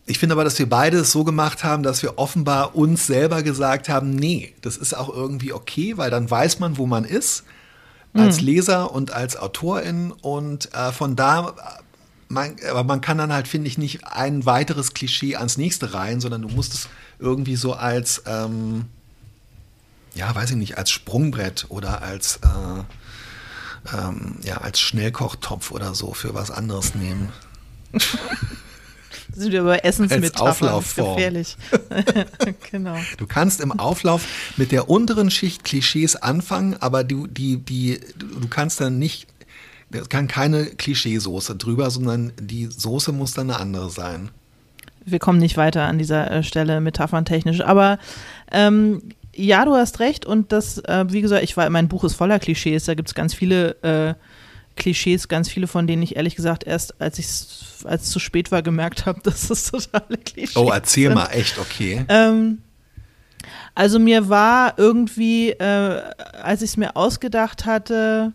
[0.06, 3.43] Ich finde aber, dass wir beide es so gemacht haben, dass wir offenbar uns selber
[3.43, 7.43] gesagt haben, nee, das ist auch irgendwie okay, weil dann weiß man, wo man ist,
[8.13, 8.47] als mhm.
[8.47, 10.13] Leser und als Autorin.
[10.13, 11.54] Und äh, von da
[12.29, 16.19] man, aber man kann dann halt, finde ich, nicht ein weiteres Klischee ans nächste reihen,
[16.21, 18.85] sondern du musst es irgendwie so als, ähm,
[20.13, 26.13] ja, weiß ich nicht, als Sprungbrett oder als, äh, ähm, ja, als Schnellkochtopf oder so
[26.13, 27.31] für was anderes nehmen.
[29.33, 30.79] sind wir bei Essensmetaphern.
[30.79, 31.57] Gefährlich.
[32.71, 32.97] genau.
[33.17, 34.23] Du kannst im Auflauf
[34.57, 39.27] mit der unteren Schicht Klischees anfangen, aber du, die, die, du kannst dann nicht
[39.91, 44.30] es kann keine Klischeesoße drüber, sondern die Soße muss dann eine andere sein.
[45.06, 47.97] Wir kommen nicht weiter an dieser äh, Stelle metapherntechnisch, aber
[48.52, 49.02] ähm,
[49.34, 52.39] ja, du hast recht und das, äh, wie gesagt, ich war, mein Buch ist voller
[52.39, 54.13] Klischees, da gibt es ganz viele äh,
[54.76, 57.28] Klischees, ganz viele von denen ich ehrlich gesagt erst, als ich
[57.86, 61.15] als es zu spät war, gemerkt habe, dass das totale Klischees Oh, erzähl sind.
[61.15, 62.06] mal, echt, okay.
[62.10, 62.60] Ähm,
[63.76, 66.02] also mir war irgendwie, äh,
[66.41, 68.34] als ich es mir ausgedacht hatte,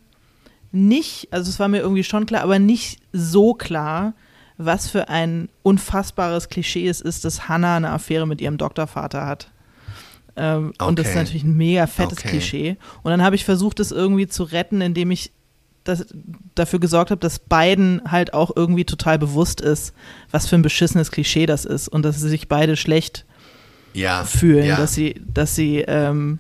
[0.73, 4.15] nicht, also es war mir irgendwie schon klar, aber nicht so klar,
[4.57, 9.51] was für ein unfassbares Klischee es ist, dass Hannah eine Affäre mit ihrem Doktorvater hat.
[10.35, 10.89] Ähm, okay.
[10.89, 12.29] Und das ist natürlich ein mega fettes okay.
[12.29, 12.77] Klischee.
[13.03, 15.31] Und dann habe ich versucht, es irgendwie zu retten, indem ich
[15.85, 16.07] das,
[16.55, 19.95] dafür gesorgt habe, dass beiden halt auch irgendwie total bewusst ist,
[20.31, 23.25] was für ein beschissenes Klischee das ist und dass sie sich beide schlecht
[23.93, 24.77] ja, fühlen, ja.
[24.77, 26.39] dass sie, dass sie ähm,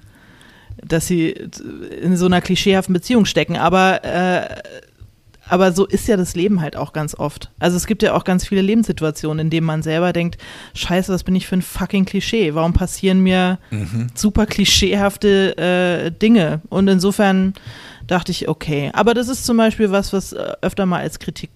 [0.86, 3.56] dass sie in so einer klischeehaften Beziehung stecken.
[3.56, 4.62] Aber, äh,
[5.48, 7.50] aber so ist ja das Leben halt auch ganz oft.
[7.58, 10.38] Also es gibt ja auch ganz viele Lebenssituationen, in denen man selber denkt,
[10.74, 12.54] scheiße, was bin ich für ein fucking Klischee?
[12.54, 14.08] Warum passieren mir mhm.
[14.14, 16.60] super klischeehafte äh, Dinge?
[16.68, 17.54] Und insofern
[18.06, 18.90] dachte ich, okay.
[18.94, 21.50] Aber das ist zum Beispiel was, was äh, öfter mal als Kritik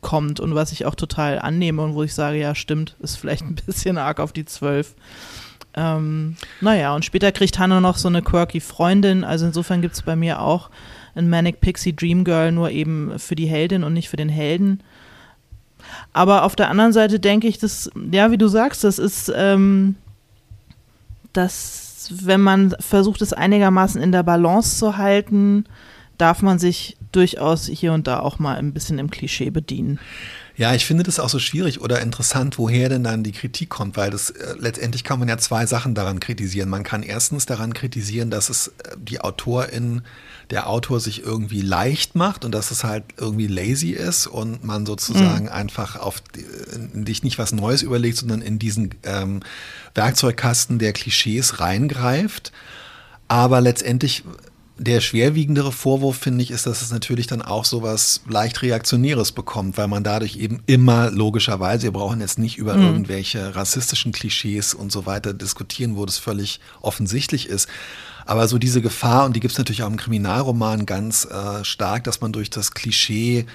[0.00, 3.44] kommt und was ich auch total annehme und wo ich sage, ja, stimmt, ist vielleicht
[3.44, 4.94] ein bisschen arg auf die Zwölf.
[5.74, 9.24] Ähm, naja, und später kriegt Hannah noch so eine quirky Freundin.
[9.24, 10.70] Also insofern gibt es bei mir auch
[11.14, 14.80] ein Manic Pixie Dream Girl, nur eben für die Heldin und nicht für den Helden.
[16.12, 19.96] Aber auf der anderen Seite denke ich, dass, ja, wie du sagst, das ist, ähm,
[21.32, 25.64] dass, wenn man versucht, es einigermaßen in der Balance zu halten,
[26.18, 29.98] darf man sich durchaus hier und da auch mal ein bisschen im Klischee bedienen.
[30.56, 33.96] Ja, ich finde das auch so schwierig oder interessant, woher denn dann die Kritik kommt,
[33.96, 36.68] weil das äh, letztendlich kann man ja zwei Sachen daran kritisieren.
[36.68, 40.02] Man kann erstens daran kritisieren, dass es äh, die Autorin,
[40.50, 44.84] der Autor sich irgendwie leicht macht und dass es halt irgendwie lazy ist und man
[44.84, 45.52] sozusagen mhm.
[45.52, 46.22] einfach auf
[46.76, 49.40] dich nicht was Neues überlegt, sondern in diesen ähm,
[49.94, 52.52] Werkzeugkasten der Klischees reingreift.
[53.28, 54.24] Aber letztendlich
[54.82, 59.32] der schwerwiegendere Vorwurf, finde ich, ist, dass es natürlich dann auch so was leicht Reaktionäres
[59.32, 62.82] bekommt, weil man dadurch eben immer logischerweise, wir brauchen jetzt nicht über mhm.
[62.82, 67.68] irgendwelche rassistischen Klischees und so weiter diskutieren, wo das völlig offensichtlich ist.
[68.26, 72.04] Aber so diese Gefahr, und die gibt es natürlich auch im Kriminalroman ganz äh, stark,
[72.04, 73.46] dass man durch das Klischee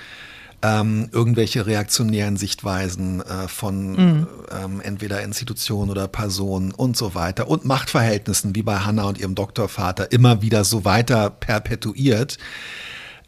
[0.64, 4.28] ähm, irgendwelche reaktionären Sichtweisen äh, von mhm.
[4.52, 9.36] ähm, entweder Institutionen oder Personen und so weiter und Machtverhältnissen wie bei Hannah und ihrem
[9.36, 12.38] Doktorvater immer wieder so weiter perpetuiert.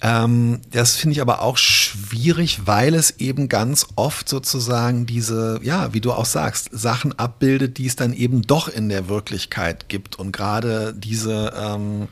[0.02, 5.94] Ähm, das finde ich aber auch schwierig, weil es eben ganz oft sozusagen diese, ja,
[5.94, 10.18] wie du auch sagst, Sachen abbildet, die es dann eben doch in der Wirklichkeit gibt.
[10.18, 12.08] Und gerade diese ähm,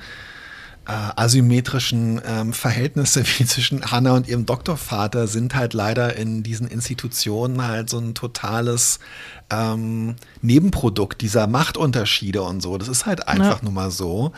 [0.88, 6.68] äh, asymmetrischen ähm, Verhältnisse wie zwischen Hannah und ihrem Doktorvater sind halt leider in diesen
[6.68, 9.00] Institutionen halt so ein totales
[9.50, 12.78] ähm, Nebenprodukt dieser Machtunterschiede und so.
[12.78, 13.64] Das ist halt einfach ja.
[13.64, 14.32] nur mal so.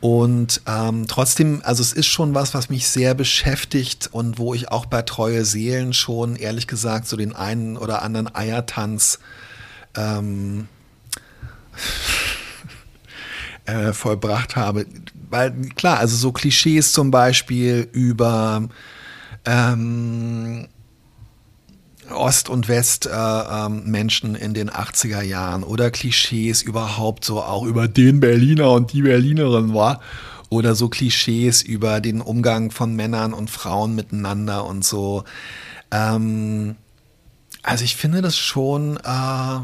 [0.00, 4.70] Und ähm, trotzdem, also es ist schon was, was mich sehr beschäftigt und wo ich
[4.70, 9.18] auch bei Treue Seelen schon, ehrlich gesagt, so den einen oder anderen Eiertanz
[9.96, 10.68] ähm,
[13.66, 14.86] äh, vollbracht habe.
[15.30, 18.68] Weil klar, also so Klischees zum Beispiel über
[19.44, 20.68] ähm,
[22.10, 27.88] Ost- und West-Menschen äh, ähm, in den 80er Jahren oder Klischees überhaupt so auch über
[27.88, 30.00] den Berliner und die Berlinerin war
[30.50, 35.24] oder so Klischees über den Umgang von Männern und Frauen miteinander und so.
[35.90, 36.76] Ähm,
[37.62, 39.58] also ich finde das schon, äh,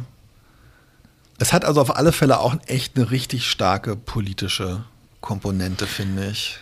[1.41, 4.85] es hat also auf alle Fälle auch echt eine richtig starke politische
[5.23, 6.59] Komponente, finde ich.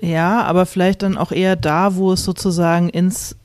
[0.00, 3.36] Ja, aber vielleicht dann auch eher da, wo es sozusagen ins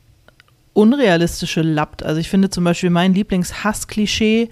[0.72, 2.02] Unrealistische lappt.
[2.02, 4.50] Also ich finde zum Beispiel mein Lieblings-Hass-Klischee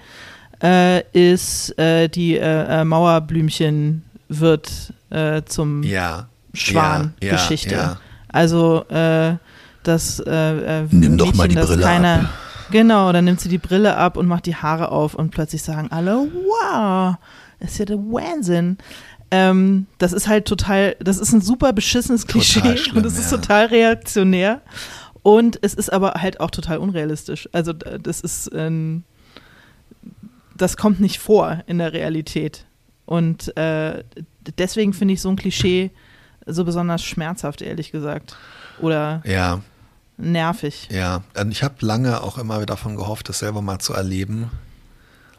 [0.62, 7.74] äh, ist äh, die äh, äh Mauerblümchen wird äh, zum ja, Schwan-Geschichte.
[7.74, 9.34] Ja, ja, also äh,
[9.82, 12.28] das Nimm Mädchen, doch mal die Brille keiner, ab.
[12.72, 15.92] Genau, dann nimmt sie die Brille ab und macht die Haare auf und plötzlich sagen
[15.92, 17.16] alle, wow,
[17.60, 18.78] ist ja der Wahnsinn.
[19.30, 23.28] Ähm, das ist halt total, das ist ein super beschissenes Klischee schlimm, und es ist
[23.28, 24.62] total reaktionär.
[25.22, 27.46] Und es ist aber halt auch total unrealistisch.
[27.52, 29.04] Also das ist, ähm,
[30.56, 32.64] das kommt nicht vor in der Realität.
[33.04, 34.02] Und äh,
[34.56, 35.90] deswegen finde ich so ein Klischee
[36.46, 38.34] so besonders schmerzhaft, ehrlich gesagt.
[38.80, 39.60] Oder ja.
[40.22, 40.88] Nervig.
[40.90, 44.50] Ja, ich habe lange auch immer davon gehofft, das selber mal zu erleben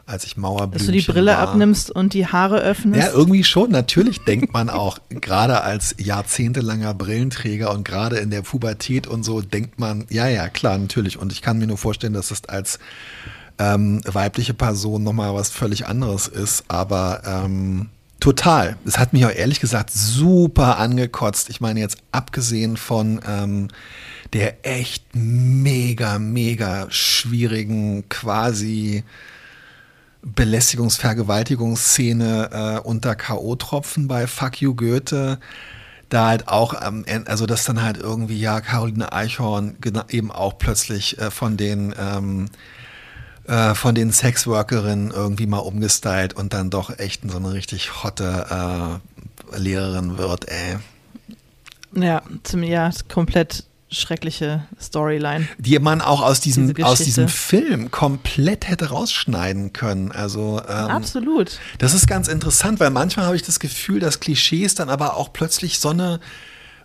[0.06, 1.38] als ich Mauerblümchen Dass du die Brille war.
[1.38, 3.00] abnimmst und die Haare öffnest?
[3.00, 3.70] Ja, irgendwie schon.
[3.70, 9.40] Natürlich denkt man auch, gerade als jahrzehntelanger Brillenträger und gerade in der Pubertät und so,
[9.40, 11.18] denkt man, ja, ja, klar, natürlich.
[11.18, 12.78] Und ich kann mir nur vorstellen, dass es als
[13.58, 16.64] ähm, weibliche Person nochmal was völlig anderes ist.
[16.68, 17.88] Aber ähm,
[18.24, 18.76] total.
[18.86, 21.50] Es hat mich auch ehrlich gesagt super angekotzt.
[21.50, 23.68] Ich meine jetzt abgesehen von ähm,
[24.32, 29.04] der echt mega, mega schwierigen quasi
[30.22, 35.38] Belästigungs-Vergewaltigungsszene äh, unter K.O.-Tropfen bei Fuck You Goethe.
[36.08, 39.76] Da halt auch am Ende, also dass dann halt irgendwie, ja, Caroline Eichhorn
[40.08, 42.48] eben auch plötzlich äh, von den ähm,
[43.46, 49.00] äh, von den Sexworkerinnen irgendwie mal umgestylt und dann doch echt so eine richtig hotte
[49.52, 50.78] äh, Lehrerin wird, ey.
[51.94, 55.46] Ja, zum, ja, komplett schreckliche Storyline.
[55.58, 60.10] Die man auch aus diesem, aus diesem Film komplett hätte rausschneiden können.
[60.10, 61.58] Also ähm, Absolut.
[61.78, 65.32] Das ist ganz interessant, weil manchmal habe ich das Gefühl, dass Klischees dann aber auch
[65.32, 66.20] plötzlich so eine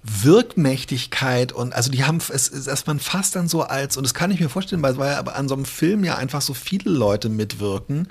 [0.04, 4.32] Wirkmächtigkeit und also die haben es, dass man fast dann so als, und das kann
[4.32, 7.30] ich mir vorstellen, weil, weil aber an so einem Film ja einfach so viele Leute
[7.30, 8.08] mitwirken.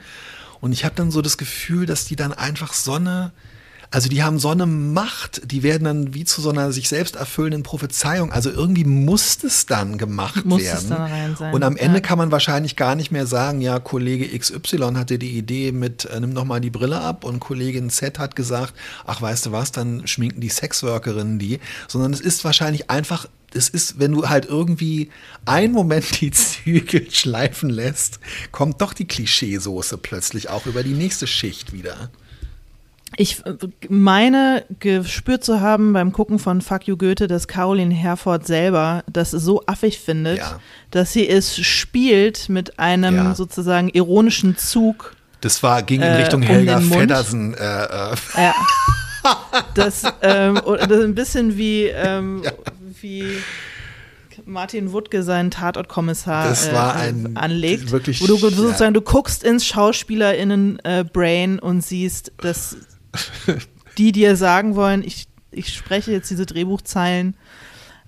[0.60, 3.32] Und ich habe dann so das Gefühl, dass die dann einfach so eine
[3.90, 7.16] also die haben so eine Macht, die werden dann wie zu so einer sich selbst
[7.16, 8.32] erfüllenden Prophezeiung.
[8.32, 10.78] Also irgendwie muss es dann gemacht muss werden.
[10.78, 11.54] Es dann rein sein.
[11.54, 12.00] Und am Ende ja.
[12.00, 16.20] kann man wahrscheinlich gar nicht mehr sagen, ja, Kollege XY hatte die Idee mit, äh,
[16.20, 18.74] nimm doch mal die Brille ab und Kollegin Z hat gesagt,
[19.06, 21.58] ach weißt du was, dann schminken die Sexworkerinnen die.
[21.88, 25.10] Sondern es ist wahrscheinlich einfach es ist, wenn du halt irgendwie
[25.46, 28.20] einen Moment die Zügel schleifen lässt,
[28.52, 32.10] kommt doch die Klischeesoße plötzlich auch über die nächste Schicht wieder.
[33.16, 33.54] Ich äh,
[33.88, 39.30] meine gespürt zu haben beim Gucken von Fuck You Goethe, dass Caroline Herford selber das
[39.30, 40.60] so affig findet, ja.
[40.90, 43.34] dass sie es spielt mit einem ja.
[43.34, 45.14] sozusagen ironischen Zug.
[45.40, 47.54] Das war ging in Richtung äh, um Helga Feddersen.
[47.54, 48.16] Äh, äh.
[48.36, 48.54] Ja.
[49.74, 52.52] Das, ähm, das ein bisschen wie, ähm, ja.
[53.02, 53.24] wie
[54.46, 57.90] Martin Wuttke seinen Tatortkommissar das war äh, ein, anlegt.
[57.90, 62.76] Wirklich, wo du sozusagen, du guckst ins SchauspielerInnen-Brain äh, und siehst, dass
[63.98, 67.36] die dir sagen wollen, ich, ich spreche jetzt diese Drehbuchzeilen,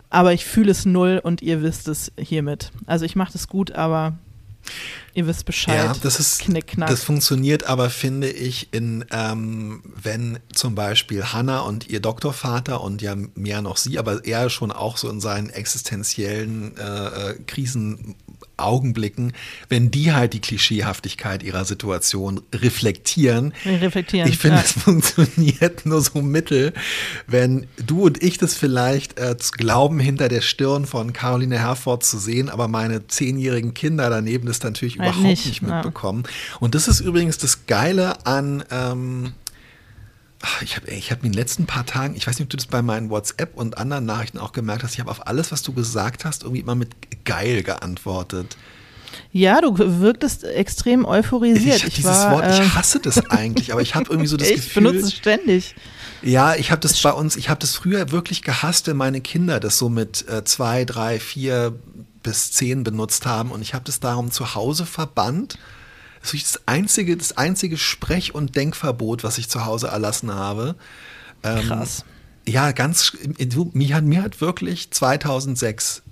[0.08, 2.70] aber ich fühle es null und ihr wisst es hiermit.
[2.86, 4.18] Also ich mache das gut, aber
[5.14, 5.76] ihr wisst Bescheid.
[5.76, 6.88] Ja, das ist Knickknack.
[6.88, 13.02] Das funktioniert aber, finde ich, in ähm, wenn zum Beispiel Hannah und ihr Doktorvater und
[13.02, 18.16] ja mehr noch sie, aber er schon auch so in seinen existenziellen äh, äh Krisen
[18.64, 19.32] Augenblicken,
[19.68, 23.52] wenn die halt die Klischeehaftigkeit ihrer Situation reflektieren.
[23.64, 24.28] Reflektieren.
[24.28, 26.72] Ich finde, es funktioniert nur so mittel,
[27.26, 32.18] wenn du und ich das vielleicht äh, glauben, hinter der Stirn von Caroline Herford zu
[32.18, 36.24] sehen, aber meine zehnjährigen Kinder daneben das natürlich halt überhaupt nicht, nicht mitbekommen.
[36.26, 36.56] Ja.
[36.60, 39.32] Und das ist übrigens das Geile an ähm,
[40.62, 42.66] ich habe ich hab in den letzten paar Tagen, ich weiß nicht, ob du das
[42.66, 45.74] bei meinen WhatsApp und anderen Nachrichten auch gemerkt hast, ich habe auf alles, was du
[45.74, 46.90] gesagt hast, irgendwie immer mit
[47.30, 48.56] geil geantwortet.
[49.32, 51.78] Ja, du wirktest extrem euphorisiert.
[51.78, 54.36] Ich, ich dieses war, Wort, ich ähm, hasse das eigentlich, aber ich habe irgendwie so
[54.36, 54.68] das ich Gefühl.
[54.68, 55.74] Ich benutze es ständig.
[56.22, 59.58] Ja, ich habe das bei uns, ich habe das früher wirklich gehasst, wenn meine Kinder
[59.58, 61.74] das so mit äh, zwei, drei, vier
[62.22, 65.58] bis zehn benutzt haben und ich habe das darum zu Hause verbannt
[66.20, 70.76] das ist das einzige, das einzige Sprech- und Denkverbot, was ich zu Hause erlassen habe.
[71.42, 72.04] Ähm, Krass.
[72.46, 73.12] Ja, ganz,
[73.72, 76.02] mir hat, mir hat wirklich 2006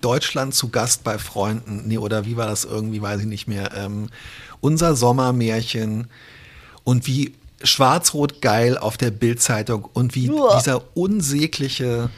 [0.00, 3.72] Deutschland zu Gast bei Freunden, nee, oder wie war das irgendwie, weiß ich nicht mehr,
[3.74, 4.08] ähm,
[4.60, 6.08] unser Sommermärchen.
[6.84, 9.88] Und wie schwarz-rot geil auf der Bildzeitung.
[9.92, 10.56] Und wie Uah.
[10.58, 12.10] dieser unsägliche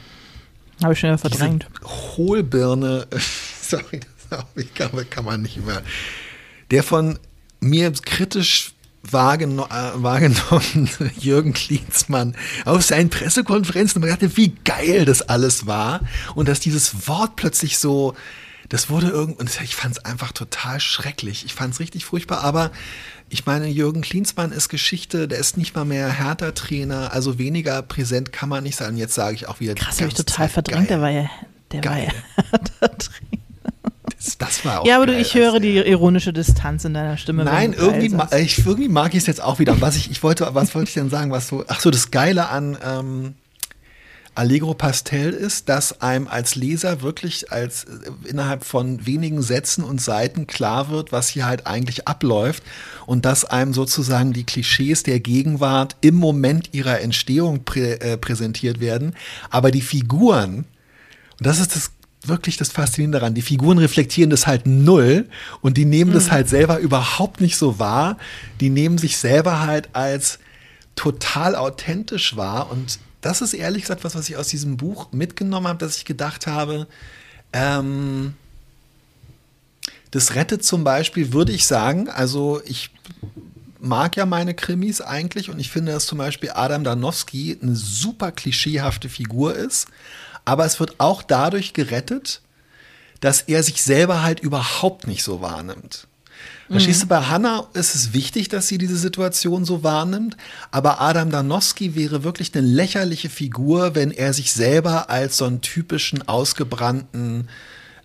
[0.83, 1.67] habe ich schon wieder verdrängt.
[1.83, 3.07] Hohlbirne,
[3.61, 5.81] sorry, das kann, kann man nicht mehr.
[6.71, 7.17] Der von
[7.59, 8.73] mir kritisch
[9.11, 10.89] wahrgeno äh, wahrgenommen
[11.19, 16.01] Jürgen Klinsmann auf seinen Pressekonferenzen und dachte, wie geil das alles war
[16.35, 18.15] und dass dieses Wort plötzlich so
[18.69, 21.45] das wurde irgend und ich fand es einfach total schrecklich.
[21.45, 22.71] Ich fand es richtig furchtbar, aber
[23.29, 28.31] ich meine, Jürgen Klinsmann ist Geschichte, der ist nicht mal mehr Hertha-Trainer, also weniger präsent
[28.31, 28.97] kann man nicht sein.
[28.97, 29.75] Jetzt sage ich auch wieder.
[29.75, 30.97] Krass, habe ich total Zeit verdrängt, geil.
[30.97, 31.29] der war ja,
[31.71, 31.91] der geil.
[31.93, 33.36] war ja Hertha-Trainer.
[34.27, 37.45] Das, das war auch Ja, aber du, ich höre die ironische Distanz in deiner Stimme.
[37.45, 39.79] Nein, irgendwie, ma ich, irgendwie mag ich es jetzt auch wieder.
[39.81, 41.31] Was ich, ich wollte, was wollte ich denn sagen?
[41.31, 43.35] Was so, ach so, das Geile an ähm,
[44.35, 49.99] Allegro Pastel ist, dass einem als Leser wirklich als äh, innerhalb von wenigen Sätzen und
[49.99, 52.61] Seiten klar wird, was hier halt eigentlich abläuft
[53.05, 58.79] und dass einem sozusagen die Klischees der Gegenwart im Moment ihrer Entstehung prä äh, präsentiert
[58.79, 59.15] werden,
[59.49, 60.65] aber die Figuren
[61.39, 61.91] und das ist das
[62.27, 63.33] wirklich das Faszinierende daran.
[63.33, 65.27] Die Figuren reflektieren das halt null
[65.61, 66.15] und die nehmen mhm.
[66.15, 68.17] das halt selber überhaupt nicht so wahr.
[68.59, 70.39] Die nehmen sich selber halt als
[70.95, 72.71] total authentisch wahr.
[72.71, 76.05] Und das ist ehrlich gesagt was, was ich aus diesem Buch mitgenommen habe, dass ich
[76.05, 76.87] gedacht habe,
[77.53, 78.33] ähm,
[80.11, 82.91] das rettet zum Beispiel, würde ich sagen, also ich
[83.79, 88.31] mag ja meine Krimis eigentlich und ich finde, dass zum Beispiel Adam Danowski eine super
[88.31, 89.87] klischeehafte Figur ist,
[90.47, 92.41] aber es wird auch dadurch gerettet,
[93.19, 96.07] dass er sich selber halt überhaupt nicht so wahrnimmt.
[96.69, 97.01] Verstehst mhm.
[97.01, 100.37] du, bei Hannah ist es wichtig, dass sie diese Situation so wahrnimmt,
[100.71, 105.59] aber Adam Danowski wäre wirklich eine lächerliche Figur, wenn er sich selber als so einen
[105.59, 107.49] typischen ausgebrannten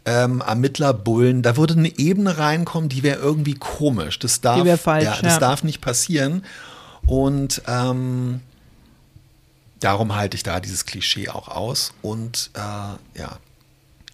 [0.05, 4.19] ähm, Ermittlerbullen, da würde eine Ebene reinkommen, die wäre irgendwie komisch.
[4.19, 5.39] Das darf, falsch, ja, das ja.
[5.39, 6.45] darf nicht passieren.
[7.07, 8.41] Und ähm,
[9.85, 11.93] darum halte ich da dieses Klischee auch aus.
[12.03, 12.59] Und äh,
[13.19, 13.39] ja,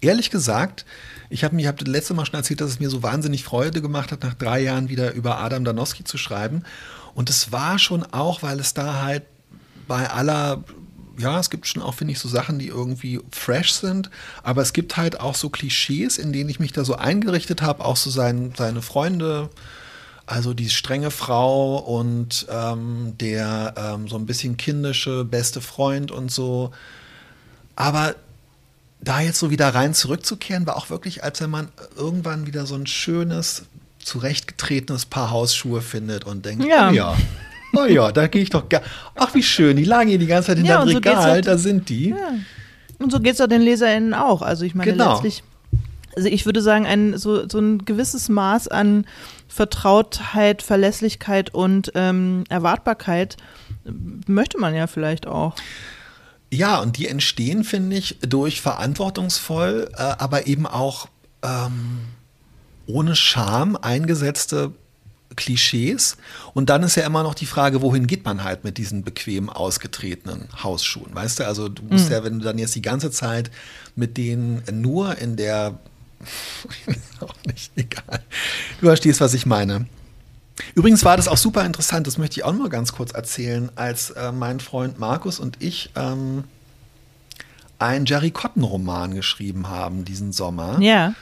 [0.01, 0.85] ehrlich gesagt,
[1.29, 3.81] ich habe mir, habe das letzte Mal schon erzählt, dass es mir so wahnsinnig Freude
[3.81, 6.63] gemacht hat, nach drei Jahren wieder über Adam Danowski zu schreiben.
[7.13, 9.23] Und es war schon auch, weil es da halt
[9.87, 10.63] bei aller,
[11.17, 14.09] ja, es gibt schon auch, finde ich, so Sachen, die irgendwie fresh sind,
[14.43, 17.83] aber es gibt halt auch so Klischees, in denen ich mich da so eingerichtet habe,
[17.85, 19.49] auch so sein, seine Freunde,
[20.29, 26.31] also die strenge Frau und ähm, der ähm, so ein bisschen kindische beste Freund und
[26.31, 26.69] so.
[27.75, 28.13] Aber
[29.01, 32.75] da jetzt so wieder rein zurückzukehren, war auch wirklich, als wenn man irgendwann wieder so
[32.75, 33.63] ein schönes,
[33.97, 36.89] zurechtgetretenes Paar Hausschuhe findet und denkt, ja.
[36.89, 37.17] oh ja,
[37.75, 38.83] oh ja, da gehe ich doch gar.
[39.15, 41.57] Ach, wie schön, die lagen hier die ganze Zeit in ja, Regal, so halt, da
[41.57, 42.09] sind die.
[42.09, 42.33] Ja.
[42.99, 44.43] Und so geht es auch den LeserInnen auch.
[44.43, 45.13] Also ich meine, genau.
[45.13, 45.41] letztlich,
[46.15, 49.05] also ich würde sagen, ein, so, so ein gewisses Maß an
[49.47, 53.37] Vertrautheit, Verlässlichkeit und ähm, Erwartbarkeit
[54.27, 55.55] möchte man ja vielleicht auch.
[56.51, 61.07] Ja, und die entstehen, finde ich, durch verantwortungsvoll, äh, aber eben auch
[61.43, 61.99] ähm,
[62.87, 64.71] ohne Scham eingesetzte
[65.35, 66.17] Klischees.
[66.53, 69.49] Und dann ist ja immer noch die Frage, wohin geht man halt mit diesen bequem
[69.49, 71.13] ausgetretenen Hausschuhen?
[71.13, 72.11] Weißt du, also du musst mhm.
[72.11, 73.51] ja, wenn du dann jetzt die ganze Zeit
[73.95, 75.79] mit denen nur in der
[77.19, 78.21] auch nicht, egal.
[78.79, 79.85] Du verstehst, was ich meine.
[80.75, 84.11] Übrigens war das auch super interessant, das möchte ich auch mal ganz kurz erzählen, als
[84.11, 86.43] äh, mein Freund Markus und ich ähm,
[87.79, 90.79] einen Jerry Cotton-Roman geschrieben haben diesen Sommer.
[90.81, 91.13] Ja.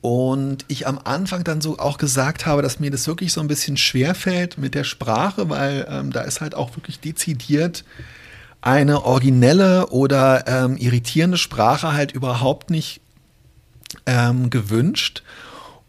[0.00, 3.48] Und ich am Anfang dann so auch gesagt habe, dass mir das wirklich so ein
[3.48, 7.84] bisschen schwer fällt mit der Sprache, weil ähm, da ist halt auch wirklich dezidiert
[8.62, 13.02] eine originelle oder ähm, irritierende Sprache halt überhaupt nicht
[14.06, 15.22] ähm, gewünscht.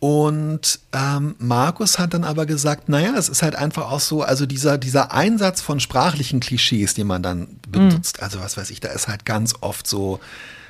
[0.02, 4.48] Und ähm, Markus hat dann aber gesagt, naja, es ist halt einfach auch so, also
[4.48, 8.24] dieser, dieser Einsatz von sprachlichen Klischees, die man dann benutzt, mhm.
[8.24, 10.20] also was weiß ich, da ist halt ganz oft so,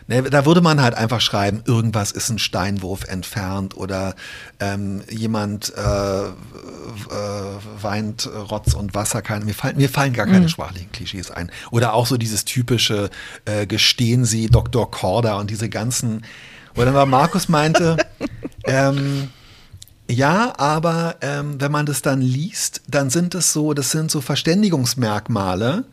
[0.07, 4.15] ne, da würde man halt einfach schreiben, irgendwas ist ein Steinwurf entfernt oder
[4.59, 6.33] ähm, jemand äh, äh,
[7.81, 9.21] weint Rotz und Wasser.
[9.21, 10.49] Keine, mir, fallen, mir fallen gar keine mhm.
[10.49, 11.51] sprachlichen Klischees ein.
[11.71, 13.09] Oder auch so dieses typische,
[13.45, 14.91] äh, gestehen Sie Dr.
[14.91, 16.25] Korda und diese ganzen
[16.76, 17.97] wo dann war Markus meinte,
[18.65, 19.30] ähm,
[20.09, 24.19] ja, aber ähm, wenn man das dann liest, dann sind es so, das sind so
[24.22, 25.86] Verständigungsmerkmale.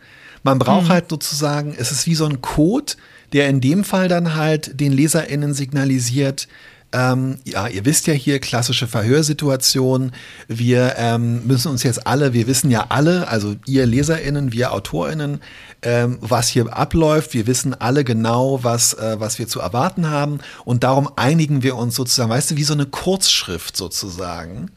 [0.42, 0.88] Man braucht mhm.
[0.90, 2.94] halt sozusagen, es ist wie so ein Code,
[3.32, 6.48] der in dem Fall dann halt den LeserInnen signalisiert,
[6.92, 10.12] ähm, ja, ihr wisst ja hier klassische Verhörsituation.
[10.46, 15.40] Wir ähm, müssen uns jetzt alle, wir wissen ja alle, also ihr LeserInnen, wir AutorInnen,
[15.82, 17.34] ähm, was hier abläuft.
[17.34, 20.38] Wir wissen alle genau, was, äh, was wir zu erwarten haben.
[20.64, 24.70] Und darum einigen wir uns sozusagen, weißt du, wie so eine Kurzschrift sozusagen.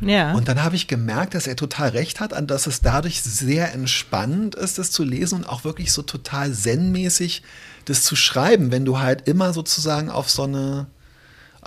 [0.00, 0.34] Ja.
[0.34, 4.54] Und dann habe ich gemerkt, dass er total recht hat, dass es dadurch sehr entspannend
[4.54, 7.42] ist, das zu lesen und auch wirklich so total zen-mäßig
[7.84, 10.86] das zu schreiben, wenn du halt immer sozusagen auf so eine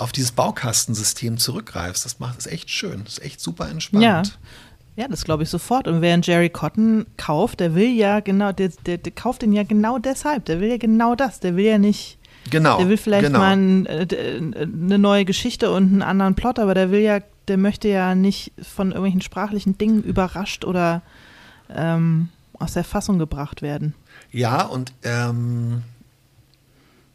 [0.01, 2.03] auf dieses Baukastensystem zurückgreifst.
[2.05, 3.03] Das macht es echt schön.
[3.03, 4.03] Das ist echt super entspannt.
[4.03, 4.23] Ja.
[4.97, 5.87] Ja, das glaube ich sofort.
[5.87, 9.53] Und wer einen Jerry Cotton kauft, der will ja genau, der, der, der, kauft ihn
[9.53, 10.45] ja genau deshalb.
[10.45, 11.39] Der will ja genau das.
[11.39, 12.17] Der will ja nicht.
[12.49, 12.77] Genau.
[12.77, 13.39] Der will vielleicht genau.
[13.39, 14.05] mal ein, äh,
[14.61, 18.51] eine neue Geschichte und einen anderen Plot, aber der will ja, der möchte ja nicht
[18.61, 21.03] von irgendwelchen sprachlichen Dingen überrascht oder
[21.73, 22.27] ähm,
[22.59, 23.95] aus der Fassung gebracht werden.
[24.31, 25.83] Ja, und ähm,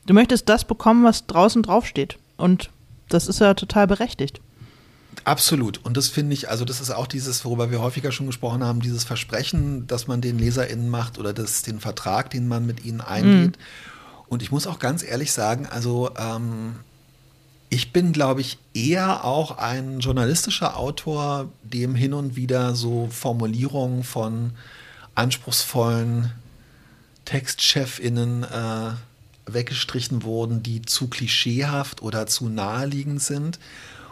[0.06, 2.18] du möchtest das bekommen, was draußen draufsteht.
[2.36, 2.70] Und
[3.08, 4.40] das ist ja total berechtigt.
[5.24, 5.84] Absolut.
[5.84, 8.80] Und das finde ich, also das ist auch dieses, worüber wir häufiger schon gesprochen haben,
[8.80, 13.00] dieses Versprechen, das man den LeserInnen macht oder das, den Vertrag, den man mit ihnen
[13.00, 13.56] eingeht.
[13.56, 14.24] Mhm.
[14.28, 16.76] Und ich muss auch ganz ehrlich sagen, also ähm,
[17.70, 24.04] ich bin, glaube ich, eher auch ein journalistischer Autor, dem hin und wieder so Formulierungen
[24.04, 24.52] von
[25.14, 26.32] anspruchsvollen
[27.24, 28.90] TextchefInnen äh,
[29.46, 33.58] weggestrichen wurden, die zu klischeehaft oder zu naheliegend sind.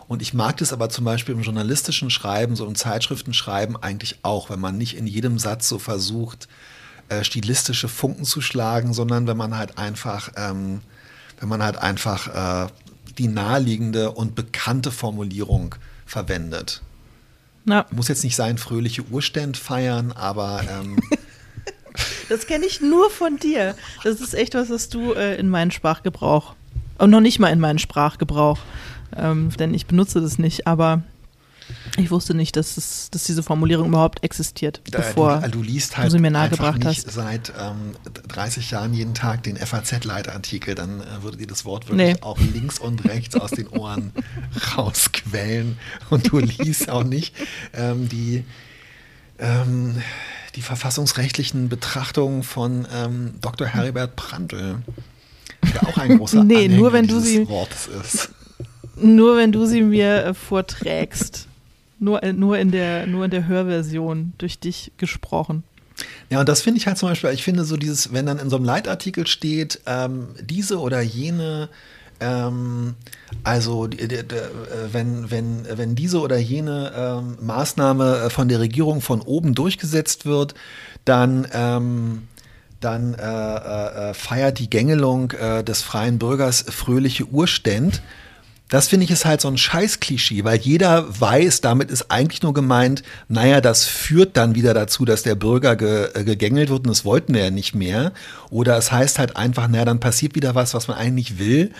[0.07, 4.51] Und ich mag das aber zum Beispiel im journalistischen Schreiben, so im Zeitschriftenschreiben eigentlich auch,
[4.51, 6.47] wenn man nicht in jedem Satz so versucht,
[7.09, 10.83] äh, stilistische Funken zu schlagen, sondern wenn man halt einfach, ähm,
[11.41, 12.69] wenn man halt einfach äh,
[13.19, 15.75] die naheliegende und bekannte Formulierung
[16.07, 16.83] verwendet.
[17.65, 17.87] Na.
[17.91, 20.99] Muss jetzt nicht sein, fröhliche Urständ feiern, aber ähm,
[22.29, 23.75] Das kenne ich nur von dir.
[24.03, 26.55] Das ist echt was, was du äh, in meinen Sprachgebrauch.
[26.99, 28.59] Und noch nicht mal in meinen Sprachgebrauch.
[29.17, 31.03] Ähm, denn ich benutze das nicht, aber
[31.97, 35.97] ich wusste nicht, dass, es, dass diese Formulierung überhaupt existiert, da, bevor du, du, liest
[35.97, 37.11] halt du sie mir nahegebracht hast.
[37.11, 37.95] Seit ähm,
[38.29, 42.23] 30 Jahren jeden Tag den FAZ-Leitartikel, dann äh, würde dir das Wort wirklich nee.
[42.23, 44.13] auch links und rechts aus den Ohren
[44.77, 45.79] rausquellen.
[46.11, 47.35] Und du liest auch nicht
[47.73, 48.45] ähm, die
[49.39, 50.03] ähm,
[50.57, 53.67] die verfassungsrechtlichen Betrachtungen von ähm, Dr.
[53.67, 54.83] Heribert Prantl,
[55.63, 58.31] der auch ein großer nee, Anhänger nur wenn du sie, Wortes ist.
[58.97, 61.49] Nur wenn du sie mir äh, vorträgst.
[61.99, 65.65] Nur, äh, nur, in der, nur in der Hörversion durch dich gesprochen.
[66.29, 68.51] Ja, und das finde ich halt zum Beispiel, ich finde so dieses, wenn dann in
[68.51, 71.69] so einem Leitartikel steht, ähm, diese oder jene
[72.25, 72.95] ähm,
[73.43, 73.89] also
[74.93, 80.25] wenn, wenn, wenn diese oder jene ähm, Maßnahme äh, von der Regierung von oben durchgesetzt
[80.25, 80.55] wird,
[81.05, 82.29] dann, ähm,
[82.81, 88.03] dann äh, äh, äh, feiert die Gängelung äh, des freien Bürgers fröhliche Urständ.
[88.71, 92.55] Das finde ich ist halt so ein Scheiß-Klischee, weil jeder weiß, damit ist eigentlich nur
[92.55, 96.89] gemeint, naja, das führt dann wieder dazu, dass der Bürger ge, äh, gegängelt wird und
[96.89, 98.13] das wollten wir ja nicht mehr.
[98.49, 101.73] Oder es heißt halt einfach, naja, dann passiert wieder was, was man eigentlich will.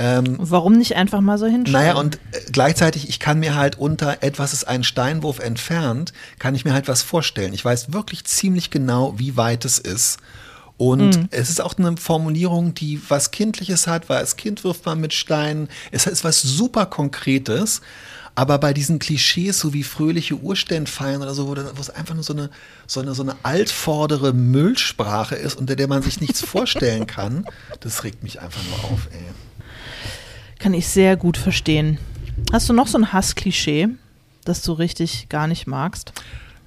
[0.00, 1.72] Ähm, Warum nicht einfach mal so hinschauen?
[1.72, 6.54] Naja, und äh, gleichzeitig, ich kann mir halt unter etwas ist ein Steinwurf entfernt, kann
[6.54, 7.52] ich mir halt was vorstellen.
[7.52, 10.16] Ich weiß wirklich ziemlich genau, wie weit es ist.
[10.78, 11.28] Und mhm.
[11.30, 15.12] es ist auch eine Formulierung, die was Kindliches hat, weil als Kind wirft man mit
[15.12, 15.68] Steinen.
[15.90, 17.82] Es ist was super Konkretes.
[18.34, 22.24] Aber bei diesen Klischees, so wie fröhliche Urständfeiern oder so, wo, wo es einfach nur
[22.24, 22.48] so eine,
[22.86, 27.44] so, eine, so eine altvordere Müllsprache ist, unter der man sich nichts vorstellen kann,
[27.80, 29.26] das regt mich einfach nur auf, ey.
[30.60, 31.98] Kann ich sehr gut verstehen.
[32.52, 33.88] Hast du noch so ein Hassklischee,
[34.44, 36.12] das du richtig gar nicht magst?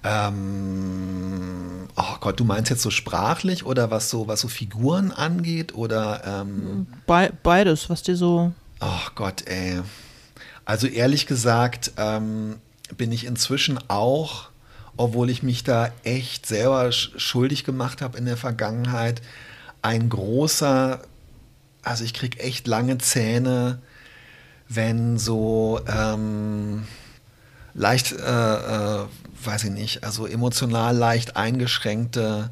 [0.04, 5.76] Ähm, oh Gott, du meinst jetzt so sprachlich oder was so, was so Figuren angeht
[5.76, 8.52] oder ähm, Be beides, was dir so.
[8.82, 9.82] Oh Gott, ey.
[10.66, 12.56] Also ehrlich gesagt ähm,
[12.98, 14.50] bin ich inzwischen auch,
[14.98, 19.22] obwohl ich mich da echt selber schuldig gemacht habe in der Vergangenheit,
[19.84, 21.02] ein großer
[21.84, 23.80] also ich kriege echt lange Zähne,
[24.70, 26.84] wenn so ähm,
[27.74, 29.06] leicht, äh, äh,
[29.44, 32.50] weiß ich nicht, also emotional leicht eingeschränkte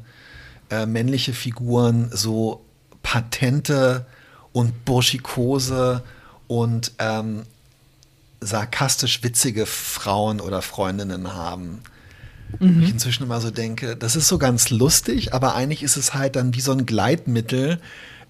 [0.72, 2.64] äh, männliche Figuren so
[3.02, 4.06] patente
[4.52, 6.02] und burschikose
[6.48, 7.42] und ähm,
[8.40, 11.82] sarkastisch witzige Frauen oder Freundinnen haben.
[12.58, 12.82] Mhm.
[12.82, 16.36] Ich inzwischen immer so denke, das ist so ganz lustig, aber eigentlich ist es halt
[16.36, 17.78] dann wie so ein Gleitmittel,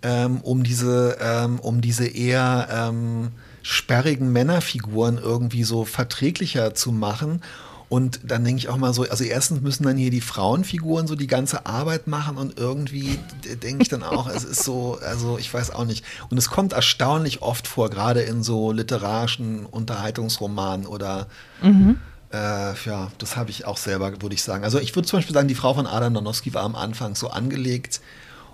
[0.02, 3.32] ähm, um diese, ähm, um diese eher ähm,
[3.62, 7.42] sperrigen Männerfiguren irgendwie so verträglicher zu machen.
[7.88, 11.14] Und dann denke ich auch mal so, also erstens müssen dann hier die Frauenfiguren so
[11.14, 13.18] die ganze Arbeit machen und irgendwie
[13.62, 16.02] denke ich dann auch, es ist so, also ich weiß auch nicht.
[16.30, 21.26] Und es kommt erstaunlich oft vor, gerade in so literarischen Unterhaltungsromanen oder
[21.60, 21.98] mhm.
[22.32, 24.64] äh, ja, das habe ich auch selber, würde ich sagen.
[24.64, 27.28] Also ich würde zum Beispiel sagen, die Frau von Adam Donowski war am Anfang so
[27.28, 28.00] angelegt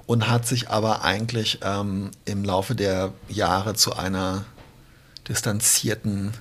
[0.09, 4.47] und hat sich aber eigentlich ähm, im Laufe der Jahre zu einer
[5.29, 6.33] distanzierten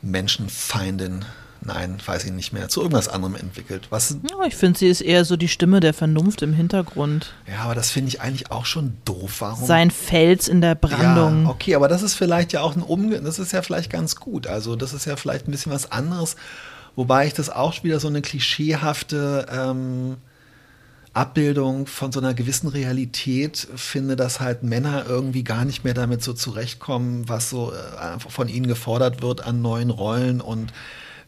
[0.00, 1.26] Menschenfeindin
[1.60, 3.88] nein, weiß ich nicht mehr, zu irgendwas anderem entwickelt.
[3.90, 7.34] Was, ja, ich finde, sie ist eher so die Stimme der Vernunft im Hintergrund.
[7.46, 9.40] Ja, aber das finde ich eigentlich auch schon doof.
[9.40, 9.66] Warum?
[9.66, 11.44] Sein Fels in der Brandung.
[11.44, 14.16] Ja, okay, aber das ist vielleicht ja auch ein Umgang, das ist ja vielleicht ganz
[14.16, 14.46] gut.
[14.46, 16.36] Also das ist ja vielleicht ein bisschen was anderes,
[16.94, 20.16] wobei ich das auch wieder so eine klischeehafte ähm,
[21.16, 26.22] Abbildung von so einer gewissen Realität finde, dass halt Männer irgendwie gar nicht mehr damit
[26.22, 30.72] so zurechtkommen, was so äh, von ihnen gefordert wird an neuen Rollen und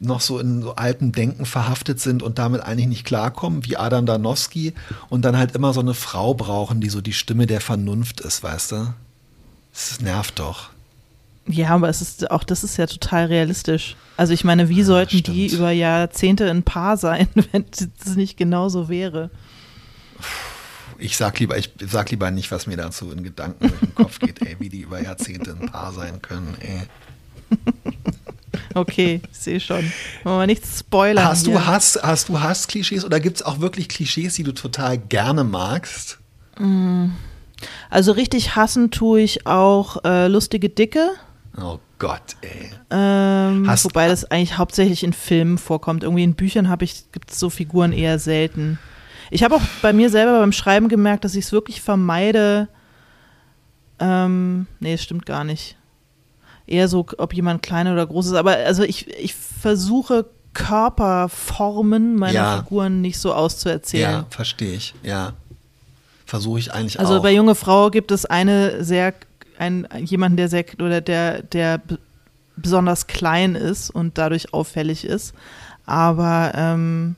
[0.00, 4.06] noch so in so alten Denken verhaftet sind und damit eigentlich nicht klarkommen, wie Adam
[4.06, 4.74] Danowski
[5.08, 8.42] und dann halt immer so eine Frau brauchen, die so die Stimme der Vernunft ist,
[8.42, 8.94] weißt du?
[9.72, 10.70] Das nervt doch.
[11.46, 13.96] Ja, aber es ist auch das ist ja total realistisch.
[14.18, 15.36] Also ich meine, wie ja, sollten stimmt.
[15.36, 19.30] die über Jahrzehnte ein Paar sein, wenn es nicht genauso wäre?
[20.98, 24.18] Ich sag lieber, ich sag lieber nicht, was mir dazu in Gedanken durch den Kopf
[24.18, 26.88] geht, ey, wie die über Jahrzehnte ein Paar sein können, ey.
[28.74, 29.92] Okay, ich sehe schon.
[30.24, 31.24] Wollen wir nichts spoilern.
[31.24, 31.54] Hast hier.
[31.54, 35.44] du Hass, hast du Hass-Klischees oder gibt es auch wirklich Klischees, die du total gerne
[35.44, 36.18] magst?
[36.58, 37.06] Mm.
[37.90, 41.10] Also richtig hassen tue ich auch äh, lustige Dicke.
[41.60, 42.70] Oh Gott, ey.
[42.90, 46.04] Ähm, wobei das eigentlich hauptsächlich in Filmen vorkommt.
[46.04, 48.78] Irgendwie in Büchern habe ich, gibt es so Figuren eher selten.
[49.30, 52.68] Ich habe auch bei mir selber beim Schreiben gemerkt, dass ich es wirklich vermeide.
[53.98, 55.76] Ähm, nee, es stimmt gar nicht.
[56.66, 58.34] Eher so, ob jemand klein oder groß ist.
[58.34, 62.56] Aber also ich, ich versuche Körperformen meiner ja.
[62.58, 64.10] Figuren nicht so auszuerzählen.
[64.10, 64.94] Ja, verstehe ich.
[65.02, 65.32] Ja.
[66.26, 67.16] Versuche ich eigentlich also auch.
[67.16, 69.14] Also bei junge Frau gibt es eine sehr,
[69.58, 71.80] ein, jemanden, der sehr, oder der, der
[72.56, 75.32] besonders klein ist und dadurch auffällig ist.
[75.86, 77.16] Aber ähm,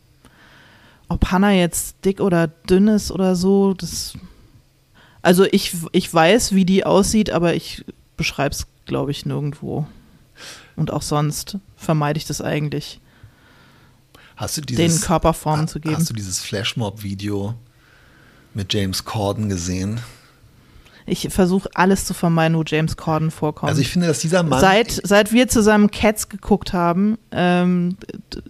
[1.11, 4.15] ob Hannah jetzt dick oder dünn ist oder so, das.
[5.23, 7.85] Also ich, ich weiß, wie die aussieht, aber ich
[8.17, 9.87] beschreibe es, glaube ich, nirgendwo.
[10.77, 13.01] Und auch sonst vermeide ich das eigentlich.
[14.37, 15.97] Hast du dieses, den Körperformen zu geben.
[15.97, 17.55] Hast du dieses Flashmob-Video
[18.55, 20.01] mit James Corden gesehen?
[21.11, 23.69] Ich versuche alles zu vermeiden, wo James Corden vorkommt.
[23.69, 24.61] Also ich finde, dass dieser Mann.
[24.61, 27.97] Seit, seit wir zusammen Cats geguckt haben, ähm,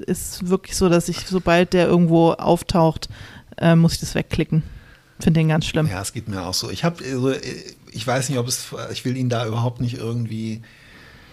[0.06, 3.08] ist wirklich so, dass ich, sobald der irgendwo auftaucht,
[3.56, 4.62] äh, muss ich das wegklicken.
[5.20, 5.88] Finde den ganz schlimm.
[5.88, 6.70] Ja, es geht mir auch so.
[6.70, 7.32] Ich habe, also,
[7.90, 10.62] ich weiß nicht, ob es, ich will ihn da überhaupt nicht irgendwie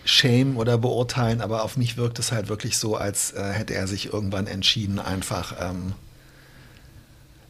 [0.06, 3.88] shame oder beurteilen, aber auf mich wirkt es halt wirklich so, als äh, hätte er
[3.88, 5.94] sich irgendwann entschieden, einfach ähm,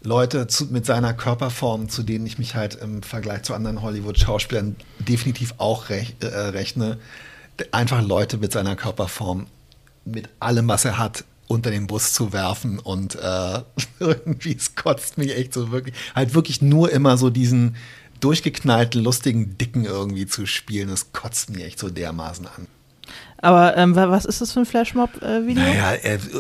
[0.04, 4.76] Leute zu, mit seiner Körperform, zu denen ich mich halt im Vergleich zu anderen Hollywood-Schauspielern
[5.00, 6.98] definitiv auch rech, äh, rechne,
[7.72, 9.48] einfach Leute mit seiner Körperform,
[10.06, 13.62] mit allem, was er hat, unter den Bus zu werfen und äh,
[14.00, 17.76] irgendwie, es kotzt mich echt so wirklich, halt wirklich nur immer so diesen
[18.20, 22.68] durchgeknallten, lustigen Dicken irgendwie zu spielen, das kotzt mich echt so dermaßen an.
[23.42, 25.64] Aber ähm, was ist das für ein Flashmob-Video?
[25.64, 25.94] Äh, naja,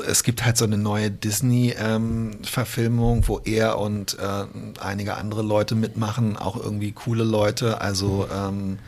[0.07, 4.45] es gibt halt so eine neue Disney-Verfilmung, ähm, wo er und äh,
[4.81, 7.81] einige andere Leute mitmachen, auch irgendwie coole Leute.
[7.81, 8.79] Also ähm,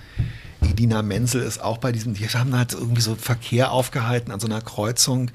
[0.62, 4.48] Edina Menzel ist auch bei diesem, die haben halt irgendwie so Verkehr aufgehalten an so
[4.48, 5.30] einer Kreuzung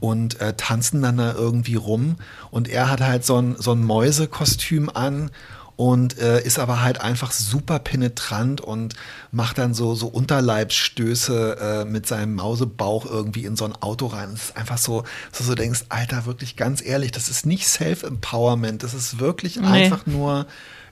[0.00, 2.16] und äh, tanzen dann da irgendwie rum.
[2.50, 5.30] Und er hat halt so ein, so ein Mäusekostüm an
[5.78, 8.96] und äh, ist aber halt einfach super penetrant und
[9.30, 14.30] macht dann so, so Unterleibsstöße äh, mit seinem Mausebauch irgendwie in so ein Auto rein.
[14.34, 17.68] Es ist einfach so, dass du so denkst, Alter, wirklich ganz ehrlich, das ist nicht
[17.68, 19.68] Self-Empowerment, das ist wirklich nee.
[19.68, 20.48] einfach nur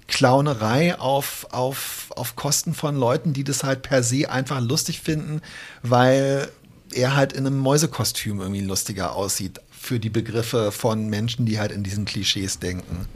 [0.07, 5.43] Clownerei auf, auf, auf Kosten von Leuten, die das halt per se einfach lustig finden,
[5.83, 6.49] weil
[6.93, 11.73] er halt in einem Mäusekostüm irgendwie lustiger aussieht für die Begriffe von Menschen, die halt
[11.73, 13.09] in diesen Klischees denken.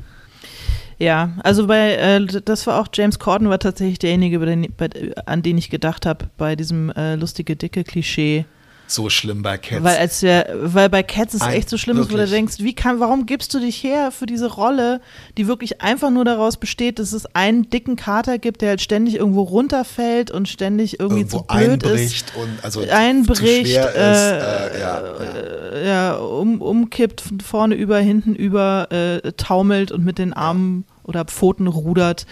[1.01, 4.91] Ja, also bei, äh, das war auch James Corden war tatsächlich derjenige, bei den, bei,
[5.25, 8.45] an den ich gedacht habe, bei diesem äh, lustige, dicke Klischee
[8.91, 9.83] so schlimm bei Cats.
[9.83, 12.75] Weil, als wir, weil bei Cats es echt so schlimm ist, wo du denkst, wie
[12.75, 15.01] kann, warum gibst du dich her für diese Rolle,
[15.37, 19.17] die wirklich einfach nur daraus besteht, dass es einen dicken Kater gibt, der halt ständig
[19.17, 22.37] irgendwo runterfällt und ständig irgendwie irgendwo zu blöd einbricht ist.
[22.37, 25.81] Und also einbricht, ist, äh, äh, ja, ja.
[25.83, 31.67] ja um, umkippt, vorne über, hinten über, äh, taumelt und mit den Armen oder Pfoten
[31.67, 32.27] rudert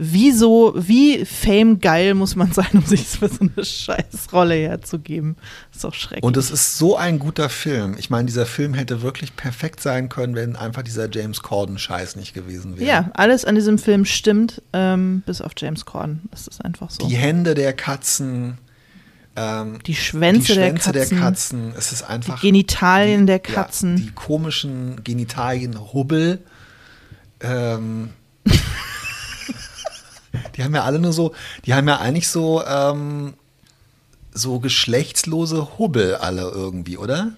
[0.00, 5.36] wieso, wie fame-geil muss man sein, um sich für so eine Scheißrolle herzugeben?
[5.72, 6.24] Ist doch schrecklich.
[6.24, 7.94] Und es ist so ein guter Film.
[7.98, 12.32] Ich meine, dieser Film hätte wirklich perfekt sein können, wenn einfach dieser James Corden-Scheiß nicht
[12.32, 12.88] gewesen wäre.
[12.88, 16.22] Ja, alles an diesem Film stimmt, ähm, bis auf James Corden.
[16.30, 17.06] Das ist einfach so.
[17.06, 18.56] Die Hände der Katzen.
[19.36, 22.40] Ähm, die Schwänze, die Schwänze der, Katzen, der, Katzen, es ist einfach.
[22.40, 23.98] Die Genitalien die, der Katzen.
[23.98, 26.40] Ja, die komischen Genitalien, Hubbel.
[27.42, 28.10] Ähm,
[30.56, 31.34] die haben ja alle nur so,
[31.66, 33.34] die haben ja eigentlich so, ähm,
[34.32, 37.32] so geschlechtslose Hubbel alle irgendwie, oder?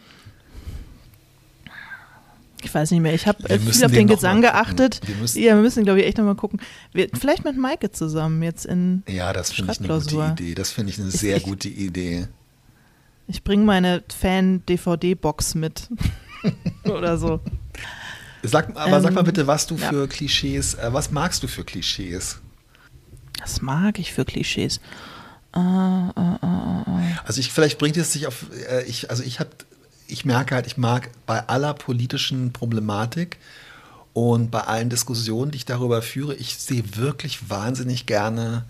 [2.64, 3.12] Ich weiß nicht mehr.
[3.12, 5.00] Ich habe viel auf den Gesang geachtet.
[5.04, 6.60] Wir müssen, ja, wir müssen, glaube ich, echt nochmal gucken.
[6.92, 10.54] Wir, vielleicht mit Maike zusammen jetzt in Ja, das finde ich eine gute Idee.
[10.54, 12.28] Das finde ich eine sehr ich, gute Idee.
[13.26, 15.88] Ich bringe meine Fan-DVD-Box mit.
[16.84, 17.40] Oder so.
[18.42, 19.88] Sag, aber ähm, sag mal bitte, was du ja.
[19.88, 22.38] für Klischees, äh, was magst du für Klischees?
[23.40, 24.80] Was mag ich für Klischees?
[25.54, 27.14] Äh, äh, äh, äh.
[27.24, 29.50] also ich, vielleicht bringt es sich auf, äh, ich, also ich habe,
[30.06, 33.38] ich merke halt, ich mag bei aller politischen Problematik
[34.12, 38.64] und bei allen Diskussionen, die ich darüber führe, ich sehe wirklich wahnsinnig gerne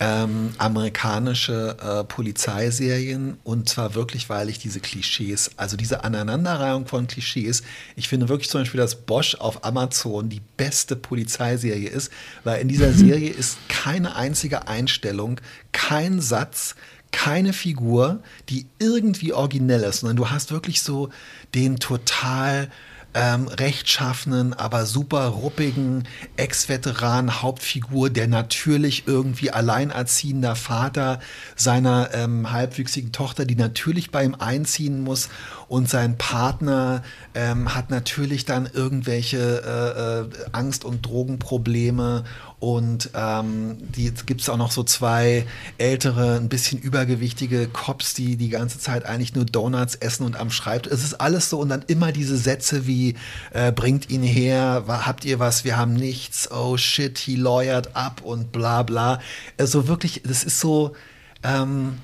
[0.00, 3.36] ähm, amerikanische äh, Polizeiserien.
[3.44, 7.62] Und zwar wirklich, weil ich diese Klischees, also diese Aneinanderreihung von Klischees,
[7.96, 12.10] ich finde wirklich zum Beispiel, dass Bosch auf Amazon die beste Polizeiserie ist,
[12.44, 15.40] weil in dieser Serie ist keine einzige Einstellung,
[15.72, 16.74] kein Satz,
[17.10, 21.08] keine Figur, die irgendwie originell ist, sondern du hast wirklich so
[21.54, 22.70] den total
[23.18, 26.04] ähm, rechtschaffenen, aber super ruppigen
[26.36, 31.18] Ex-Veteran Hauptfigur, der natürlich irgendwie alleinerziehender Vater
[31.56, 35.30] seiner ähm, halbwüchsigen Tochter, die natürlich bei ihm einziehen muss.
[35.66, 37.02] Und sein Partner
[37.34, 42.24] ähm, hat natürlich dann irgendwelche äh, äh, Angst- und Drogenprobleme
[42.60, 45.46] und ähm, die gibt es auch noch so zwei
[45.78, 50.50] ältere, ein bisschen übergewichtige Cops, die die ganze Zeit eigentlich nur Donuts essen und am
[50.50, 50.92] Schreibtisch.
[50.92, 53.14] Es ist alles so und dann immer diese Sätze wie
[53.52, 58.22] äh, bringt ihn her, habt ihr was, wir haben nichts, oh shit, he lawyered up
[58.24, 59.20] und bla bla.
[59.56, 60.96] Also wirklich, das ist so,
[61.44, 61.98] ähm,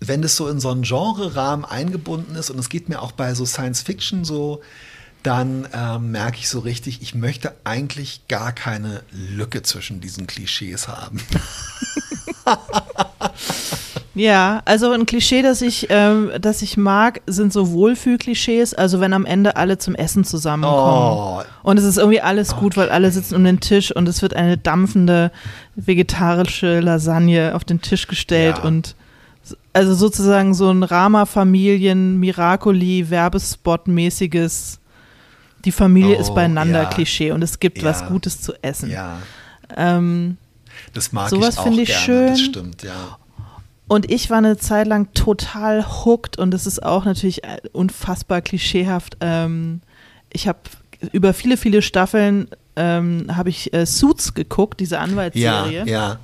[0.00, 3.34] wenn das so in so einen Genre-Rahmen eingebunden ist, und es geht mir auch bei
[3.34, 4.62] so Science Fiction so,
[5.22, 10.88] dann ähm, merke ich so richtig, ich möchte eigentlich gar keine Lücke zwischen diesen Klischees
[10.88, 11.20] haben.
[14.14, 18.74] ja, also ein Klischee, das ich, ähm, das ich mag, sind so Wohlfühlklischees.
[18.74, 21.18] Also wenn am Ende alle zum Essen zusammenkommen.
[21.18, 21.42] Oh.
[21.62, 24.34] Und es ist irgendwie alles gut, weil alle sitzen um den Tisch und es wird
[24.34, 25.30] eine dampfende
[25.76, 28.64] vegetarische Lasagne auf den Tisch gestellt ja.
[28.64, 28.96] und
[29.72, 34.79] also sozusagen so ein Rama-Familien Miracoli-Werbespot-mäßiges
[35.64, 36.88] die Familie oh, ist beieinander ja.
[36.88, 37.84] Klischee und es gibt ja.
[37.84, 38.90] was Gutes zu essen.
[38.90, 39.18] Ja.
[39.76, 40.36] Ähm,
[40.92, 42.26] das mag sowas ich auch ich gerne, schön.
[42.28, 43.18] das stimmt, ja.
[43.88, 48.40] Und ich war eine Zeit lang total hooked und das ist auch natürlich äh, unfassbar
[48.40, 49.16] klischeehaft.
[49.20, 49.80] Ähm,
[50.32, 50.60] ich habe
[51.12, 55.80] über viele, viele Staffeln ähm, habe ich äh, Suits geguckt, diese Anwaltsserie.
[55.80, 56.18] Ja, ja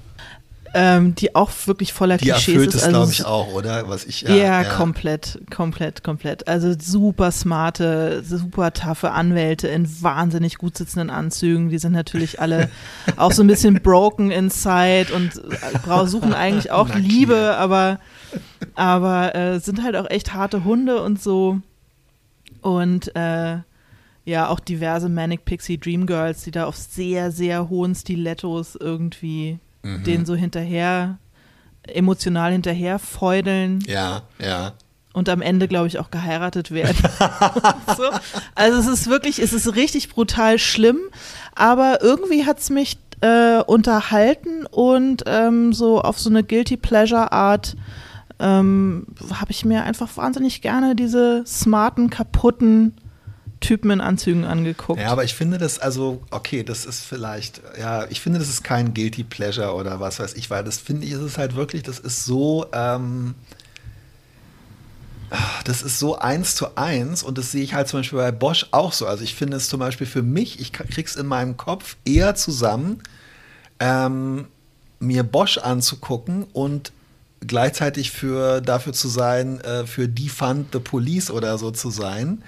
[0.78, 2.84] ähm, die auch wirklich voller die Klischees erfüllt ist.
[2.84, 3.88] Also, glaube ich, auch, oder?
[3.88, 6.46] Was ich, ja, ja, ja, komplett, komplett, komplett.
[6.48, 11.70] Also super smarte, super taffe Anwälte in wahnsinnig gut sitzenden Anzügen.
[11.70, 12.68] Die sind natürlich alle
[13.16, 17.98] auch so ein bisschen broken inside und äh, suchen eigentlich auch Liebe, aber,
[18.74, 21.58] aber äh, sind halt auch echt harte Hunde und so.
[22.60, 23.60] Und äh,
[24.26, 29.58] ja, auch diverse Manic Pixie Dream Girls, die da auf sehr, sehr hohen Stilettos irgendwie
[29.86, 30.04] mhm.
[30.04, 31.18] denen so hinterher,
[31.86, 33.80] emotional hinterher feudeln.
[33.86, 34.72] Ja, ja.
[35.12, 36.96] Und am Ende, glaube ich, auch geheiratet werden.
[37.96, 38.04] so.
[38.54, 40.98] Also es ist wirklich, es ist richtig brutal schlimm,
[41.54, 47.32] aber irgendwie hat es mich äh, unterhalten und ähm, so auf so eine Guilty Pleasure
[47.32, 47.76] Art
[48.38, 52.94] ähm, habe ich mir einfach wahnsinnig gerne diese smarten, kaputten
[53.66, 55.00] Typen in Anzügen angeguckt.
[55.00, 58.62] Ja, aber ich finde das, also, okay, das ist vielleicht, ja, ich finde, das ist
[58.62, 61.82] kein Guilty Pleasure oder was weiß ich, weil das finde ich, ist es halt wirklich,
[61.82, 63.34] das ist so, ähm,
[65.64, 68.66] Das ist so eins zu eins und das sehe ich halt zum Beispiel bei Bosch
[68.70, 69.06] auch so.
[69.06, 73.02] Also ich finde es zum Beispiel für mich, ich krieg's in meinem Kopf eher zusammen,
[73.80, 74.46] ähm,
[75.00, 76.92] mir Bosch anzugucken und
[77.40, 82.42] gleichzeitig für dafür zu sein, äh, für Defund the Police oder so zu sein,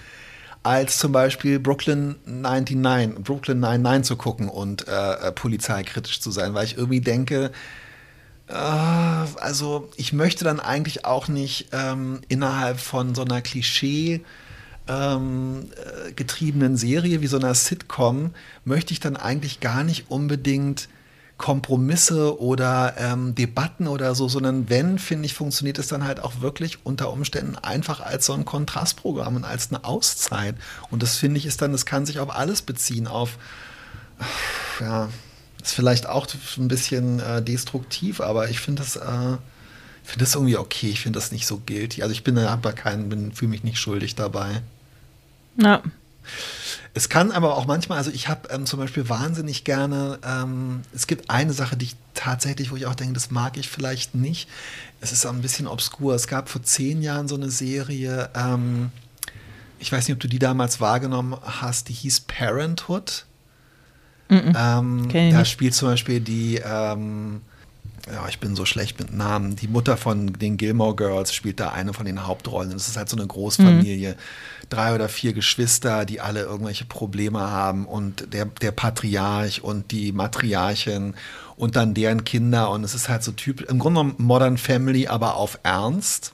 [0.68, 6.52] als zum Beispiel Brooklyn 99, Brooklyn 99 zu gucken und äh, äh, polizeikritisch zu sein,
[6.52, 7.52] weil ich irgendwie denke,
[8.48, 14.20] äh, also ich möchte dann eigentlich auch nicht ähm, innerhalb von so einer Klischee
[14.88, 18.34] ähm, äh, getriebenen Serie wie so einer Sitcom,
[18.66, 20.90] möchte ich dann eigentlich gar nicht unbedingt
[21.38, 26.40] Kompromisse oder ähm, Debatten oder so, sondern wenn, finde ich, funktioniert es dann halt auch
[26.40, 30.56] wirklich unter Umständen einfach als so ein Kontrastprogramm und als eine Auszeit.
[30.90, 33.38] Und das finde ich ist dann, das kann sich auf alles beziehen, auf,
[34.80, 35.08] ja,
[35.62, 36.26] ist vielleicht auch
[36.56, 39.38] ein bisschen äh, destruktiv, aber ich finde das, äh,
[40.02, 40.90] finde das irgendwie okay.
[40.90, 42.02] Ich finde das nicht so guilty.
[42.02, 44.62] Also ich bin da keinen, fühle mich nicht schuldig dabei.
[45.56, 45.82] Ja.
[46.94, 51.06] Es kann aber auch manchmal, also ich habe ähm, zum Beispiel wahnsinnig gerne, ähm, es
[51.06, 54.48] gibt eine Sache, die ich tatsächlich, wo ich auch denke, das mag ich vielleicht nicht.
[55.00, 56.14] Es ist auch ein bisschen obskur.
[56.14, 58.90] Es gab vor zehn Jahren so eine Serie, ähm,
[59.78, 63.26] ich weiß nicht, ob du die damals wahrgenommen hast, die hieß Parenthood.
[64.28, 65.32] Mm -mm.
[65.32, 67.42] Da spielt zum Beispiel die, ähm,
[68.12, 69.56] ja, ich bin so schlecht mit Namen.
[69.56, 72.70] Die Mutter von den Gilmore Girls spielt da eine von den Hauptrollen.
[72.70, 74.12] Das ist halt so eine Großfamilie.
[74.12, 74.68] Mhm.
[74.68, 80.12] Drei oder vier Geschwister, die alle irgendwelche Probleme haben und der, der Patriarch und die
[80.12, 81.14] Matriarchin
[81.56, 82.70] und dann deren Kinder.
[82.70, 86.32] Und es ist halt so typisch, im Grunde Modern Family, aber auf Ernst.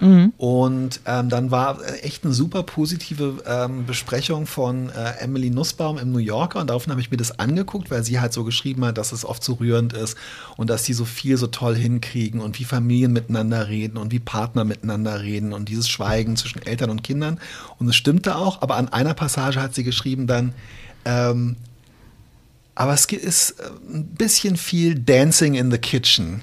[0.00, 0.32] Mhm.
[0.36, 6.12] Und ähm, dann war echt eine super positive ähm, Besprechung von äh, Emily Nussbaum im
[6.12, 8.98] New Yorker und daraufhin habe ich mir das angeguckt, weil sie halt so geschrieben hat,
[8.98, 10.16] dass es oft so rührend ist
[10.56, 14.18] und dass sie so viel so toll hinkriegen und wie Familien miteinander reden und wie
[14.18, 17.40] Partner miteinander reden und dieses Schweigen zwischen Eltern und Kindern.
[17.78, 20.52] Und es stimmte auch, aber an einer Passage hat sie geschrieben dann,
[21.04, 21.56] ähm,
[22.74, 26.42] aber es ist äh, ein bisschen viel Dancing in the Kitchen.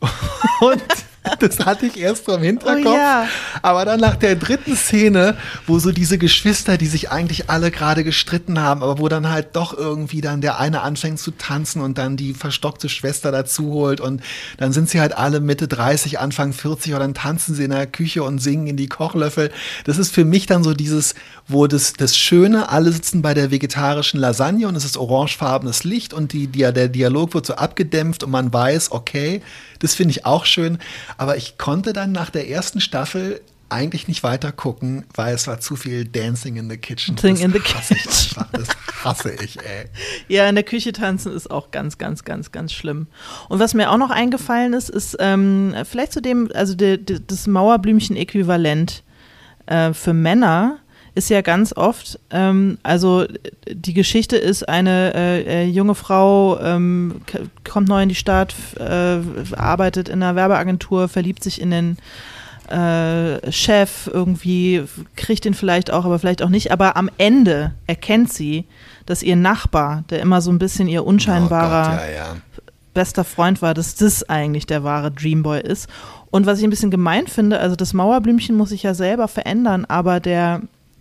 [0.60, 0.82] und
[1.38, 2.86] das hatte ich erst so im Hinterkopf.
[2.86, 3.28] Oh, ja.
[3.62, 8.04] Aber dann nach der dritten Szene, wo so diese Geschwister, die sich eigentlich alle gerade
[8.04, 11.98] gestritten haben, aber wo dann halt doch irgendwie dann der eine anfängt zu tanzen und
[11.98, 14.22] dann die verstockte Schwester dazu holt und
[14.58, 17.86] dann sind sie halt alle Mitte 30, Anfang 40 und dann tanzen sie in der
[17.86, 19.50] Küche und singen in die Kochlöffel.
[19.84, 21.14] Das ist für mich dann so dieses,
[21.48, 26.12] wo das, das Schöne, alle sitzen bei der vegetarischen Lasagne und es ist orangefarbenes Licht
[26.12, 29.42] und die, die, der Dialog wird so abgedämpft und man weiß, okay,
[29.78, 30.78] das finde ich auch schön.
[31.16, 35.60] Aber ich konnte dann nach der ersten Staffel eigentlich nicht weiter gucken, weil es war
[35.60, 37.16] zu viel Dancing in the Kitchen.
[37.16, 37.98] Dancing in the Kitchen.
[38.52, 38.68] das
[39.04, 39.86] hasse ich, ey.
[40.28, 43.08] Ja, in der Küche tanzen ist auch ganz, ganz, ganz, ganz schlimm.
[43.48, 47.20] Und was mir auch noch eingefallen ist, ist ähm, vielleicht zu dem, also de, de,
[47.26, 49.02] das Mauerblümchen-Äquivalent
[49.66, 50.78] äh, für Männer
[51.16, 53.24] ist ja ganz oft, ähm, also
[53.66, 57.22] die Geschichte ist, eine äh, äh, junge Frau ähm,
[57.68, 59.18] kommt neu in die Stadt, äh,
[59.56, 61.96] arbeitet in einer Werbeagentur, verliebt sich in den
[62.68, 64.84] äh, Chef, irgendwie
[65.16, 66.70] kriegt ihn vielleicht auch, aber vielleicht auch nicht.
[66.70, 68.66] Aber am Ende erkennt sie,
[69.06, 72.36] dass ihr Nachbar, der immer so ein bisschen ihr unscheinbarer oh Gott, ja, ja.
[72.92, 75.88] bester Freund war, dass das eigentlich der wahre Dreamboy ist.
[76.30, 79.86] Und was ich ein bisschen gemein finde, also das Mauerblümchen muss sich ja selber verändern,
[79.86, 80.60] aber der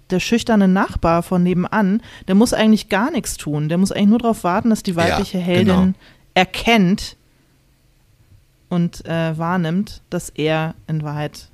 [0.10, 3.70] der schüchterne Nachbar von nebenan, der muss eigentlich gar nichts tun.
[3.70, 5.94] Der muss eigentlich nur darauf warten, dass die weibliche ja, Heldin genau.
[6.34, 7.16] erkennt
[8.70, 11.50] und äh, wahrnimmt, dass er in Wahrheit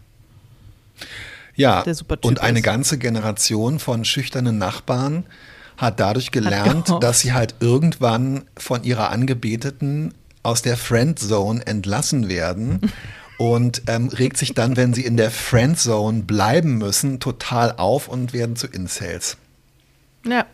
[1.55, 2.65] ja, der Supertyp und eine ist.
[2.65, 5.25] ganze Generation von schüchternen Nachbarn
[5.77, 12.29] hat dadurch gelernt, hat dass sie halt irgendwann von ihrer Angebeteten aus der Friendzone entlassen
[12.29, 12.81] werden
[13.41, 18.33] und ähm, regt sich dann, wenn sie in der Friendzone bleiben müssen, total auf und
[18.33, 19.35] werden zu Incels.
[20.23, 20.45] Ja,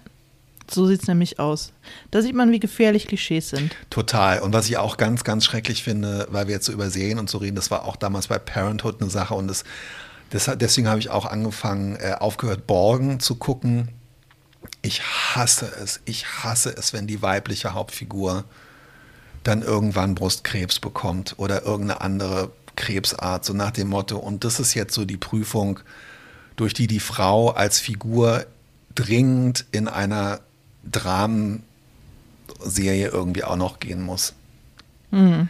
[0.71, 1.73] so sieht es nämlich aus.
[2.11, 3.75] Da sieht man, wie gefährlich Klischees sind.
[3.89, 4.39] Total.
[4.39, 7.39] Und was ich auch ganz, ganz schrecklich finde, weil wir jetzt so übersehen und so
[7.39, 9.65] reden, das war auch damals bei Parenthood eine Sache und das,
[10.29, 13.89] das deswegen habe ich auch angefangen, äh, aufgehört, Borgen zu gucken.
[14.81, 15.99] Ich hasse es.
[16.05, 18.45] Ich hasse es, wenn die weibliche Hauptfigur
[19.43, 24.17] dann irgendwann Brustkrebs bekommt oder irgendeine andere Krebsart, so nach dem Motto.
[24.17, 25.81] Und das ist jetzt so die Prüfung,
[26.55, 28.45] durch die die Frau als Figur
[28.95, 30.39] dringend in einer
[30.89, 31.65] Dramenserie
[33.09, 34.33] irgendwie auch noch gehen muss.
[35.11, 35.49] Mhm.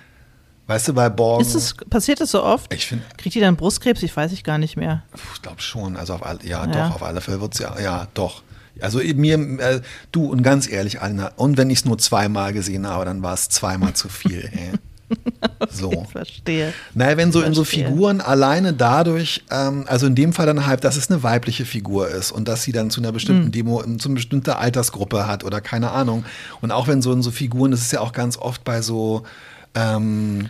[0.68, 1.46] Weißt du, bei Borgen.
[1.46, 2.74] Ist es, passiert das so oft?
[2.74, 4.04] Ich find, Kriegt die dann Brustkrebs?
[4.04, 5.04] Ich weiß ich gar nicht mehr.
[5.34, 5.96] Ich glaube schon.
[5.96, 8.44] Also auf all, ja, ja, doch, auf alle Fälle wird es ja, ja, doch.
[8.82, 12.86] Also mir, äh, du und ganz ehrlich, Alina, und wenn ich es nur zweimal gesehen
[12.86, 14.50] habe, dann war es zweimal zu viel.
[14.52, 14.74] Ey.
[15.70, 15.92] So.
[16.08, 16.74] Ich verstehe.
[16.94, 20.84] Naja, wenn so in so Figuren alleine dadurch, ähm, also in dem Fall dann halt,
[20.84, 23.52] dass es eine weibliche Figur ist und dass sie dann zu einer bestimmten mhm.
[23.52, 26.26] Demo, zu einer bestimmten Altersgruppe hat oder keine Ahnung.
[26.62, 29.24] Und auch wenn so in so Figuren, das ist ja auch ganz oft bei so,
[29.76, 30.50] ähm,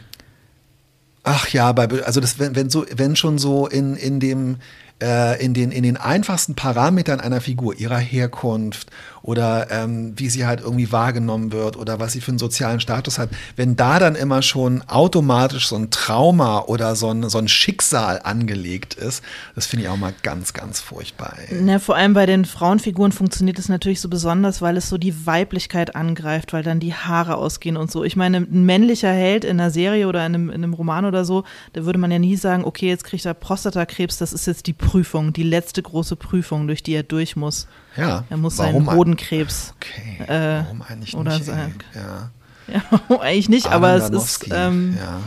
[1.24, 4.58] ach ja, bei, also das, wenn, wenn so, wenn schon so in, in dem,
[5.02, 8.90] äh, in, den, in den einfachsten Parametern einer Figur, ihrer Herkunft
[9.28, 13.20] oder ähm, wie sie halt irgendwie wahrgenommen wird oder was sie für einen sozialen Status
[13.20, 17.50] hat, wenn da dann immer schon automatisch so ein Trauma oder so ein, so ein
[17.50, 19.22] Schicksal angelegt ist,
[19.54, 21.36] das finde ich auch mal ganz, ganz furchtbar.
[21.66, 25.26] Ja, vor allem bei den Frauenfiguren funktioniert es natürlich so besonders, weil es so die
[25.26, 28.06] Weiblichkeit angreift, weil dann die Haare ausgehen und so.
[28.06, 31.26] Ich meine, ein männlicher Held in einer Serie oder in einem, in einem Roman oder
[31.26, 34.68] so, da würde man ja nie sagen, okay, jetzt kriegt er Prostatakrebs, das ist jetzt
[34.68, 37.68] die Prüfung, die letzte große Prüfung, durch die er durch muss.
[37.98, 38.24] Ja.
[38.30, 39.74] Er muss seinen Hodenkrebs.
[39.76, 40.24] Okay.
[40.24, 41.46] Äh, warum eigentlich oder nicht?
[41.46, 42.32] Sein, ja.
[42.68, 44.48] ja, warum eigentlich nicht, aber es ist.
[44.52, 45.20] Ähm, ja.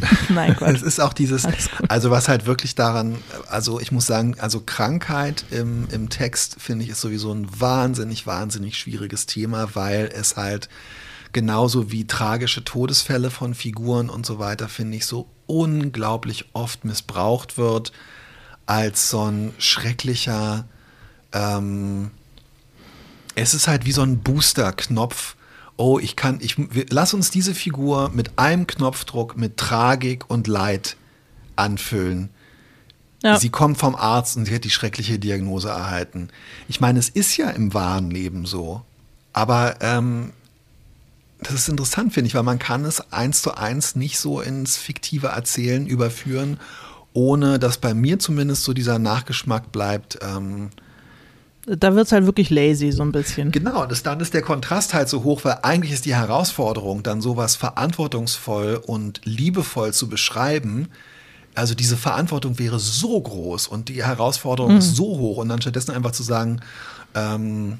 [0.28, 0.68] Nein, Gott.
[0.74, 1.46] es ist auch dieses,
[1.88, 6.84] also was halt wirklich daran, also ich muss sagen, also Krankheit im, im Text finde
[6.84, 10.68] ich ist sowieso ein wahnsinnig, wahnsinnig schwieriges Thema, weil es halt
[11.32, 17.58] genauso wie tragische Todesfälle von Figuren und so weiter, finde ich, so unglaublich oft missbraucht
[17.58, 17.92] wird
[18.66, 20.66] als so ein schrecklicher
[21.32, 22.10] ähm,
[23.34, 25.36] es ist halt wie so ein Booster-Knopf.
[25.76, 26.56] Oh, ich kann, ich,
[26.90, 30.96] lass uns diese Figur mit einem Knopfdruck mit Tragik und Leid
[31.56, 32.30] anfüllen.
[33.22, 33.38] Ja.
[33.38, 36.28] Sie kommt vom Arzt und sie hat die schreckliche Diagnose erhalten.
[36.68, 38.82] Ich meine, es ist ja im wahren Leben so.
[39.32, 40.32] Aber ähm,
[41.40, 44.76] das ist interessant, finde ich, weil man kann es eins zu eins nicht so ins
[44.76, 46.58] fiktive Erzählen überführen,
[47.12, 50.18] ohne dass bei mir zumindest so dieser Nachgeschmack bleibt.
[50.22, 50.70] Ähm,
[51.66, 53.52] da wird es halt wirklich lazy, so ein bisschen.
[53.52, 57.20] Genau, das, dann ist der Kontrast halt so hoch, weil eigentlich ist die Herausforderung, dann
[57.20, 60.88] sowas verantwortungsvoll und liebevoll zu beschreiben.
[61.54, 64.78] Also diese Verantwortung wäre so groß und die Herausforderung mhm.
[64.78, 66.60] ist so hoch und dann stattdessen einfach zu sagen,
[67.14, 67.78] ähm,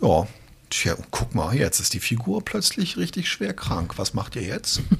[0.00, 0.26] ja,
[0.68, 3.94] tja, guck mal, jetzt ist die Figur plötzlich richtig schwer krank.
[3.96, 4.82] Was macht ihr jetzt?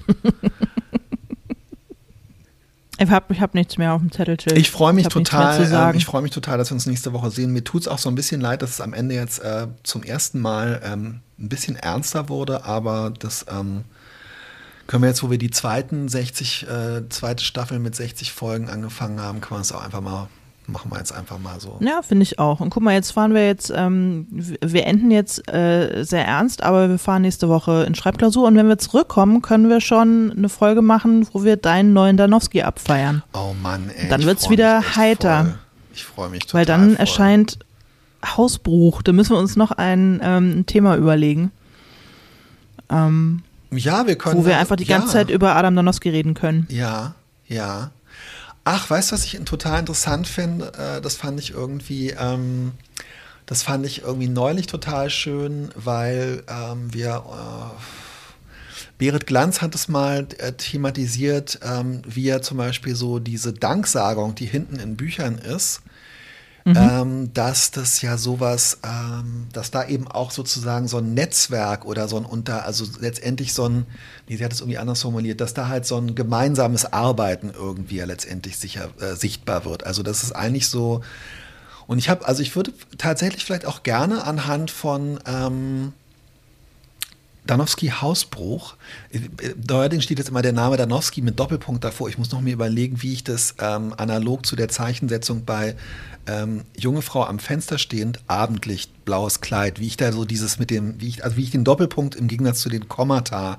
[3.03, 4.59] Ich habe ich hab nichts mehr auf dem Zettelchild.
[4.59, 5.90] Ich freue mich ich total.
[5.90, 7.51] Ähm, ich freue mich total, dass wir uns nächste Woche sehen.
[7.53, 10.03] Mir tut es auch so ein bisschen leid, dass es am Ende jetzt äh, zum
[10.03, 13.84] ersten Mal ähm, ein bisschen ernster wurde, aber das ähm,
[14.86, 19.20] können wir jetzt, wo wir die zweiten 60, äh, zweite Staffel mit 60 Folgen angefangen
[19.20, 20.28] haben, können wir es auch einfach mal
[20.70, 21.78] machen wir jetzt einfach mal so.
[21.80, 22.60] Ja, finde ich auch.
[22.60, 26.88] Und guck mal, jetzt fahren wir jetzt, ähm, wir enden jetzt äh, sehr ernst, aber
[26.88, 30.82] wir fahren nächste Woche in Schreibklausur und wenn wir zurückkommen, können wir schon eine Folge
[30.82, 33.22] machen, wo wir deinen neuen Danowski abfeiern.
[33.34, 34.08] Oh Mann, ey.
[34.08, 35.44] Dann wird es wieder heiter.
[35.44, 35.54] Voll.
[35.92, 36.60] Ich freue mich total.
[36.60, 36.96] Weil dann voll.
[37.00, 37.58] erscheint
[38.24, 39.02] Hausbruch.
[39.02, 41.50] Da müssen wir uns noch ein, ähm, Thema überlegen.
[42.90, 44.38] Ähm, ja, wir können.
[44.38, 45.12] Wo wir einfach die ganze ja.
[45.12, 46.66] Zeit über Adam Danowski reden können.
[46.70, 47.14] Ja,
[47.46, 47.90] ja.
[48.72, 50.72] Ach, weißt du, was ich total interessant finde?
[50.78, 52.70] Äh, das fand ich irgendwie, ähm,
[53.44, 57.80] das fand ich irgendwie neulich total schön, weil ähm, wir, äh,
[58.96, 64.36] Berit Glanz hat es mal äh, thematisiert, ähm, wie er zum Beispiel so diese Danksagung,
[64.36, 65.80] die hinten in Büchern ist,
[66.64, 66.76] Mhm.
[66.76, 72.06] Ähm, dass das ja sowas, ähm, dass da eben auch sozusagen so ein Netzwerk oder
[72.06, 73.86] so ein unter, also letztendlich so ein,
[74.28, 77.96] nee, sie hat es irgendwie anders formuliert, dass da halt so ein gemeinsames Arbeiten irgendwie
[77.96, 79.86] ja letztendlich sicher äh, sichtbar wird.
[79.86, 81.00] Also das ist eigentlich so,
[81.86, 85.92] und ich habe, also ich würde tatsächlich vielleicht auch gerne anhand von ähm,
[87.51, 88.76] Danowski Hausbruch.
[89.66, 92.09] Neuerdings steht jetzt immer der Name Danowski mit Doppelpunkt davor.
[92.09, 95.74] Ich muss noch mir überlegen, wie ich das ähm, analog zu der Zeichensetzung bei
[96.28, 100.70] ähm, junge Frau am Fenster stehend, Abendlicht, blaues Kleid, wie ich da so dieses mit
[100.70, 103.59] dem, wie ich, also wie ich den Doppelpunkt im Gegensatz zu den Kommata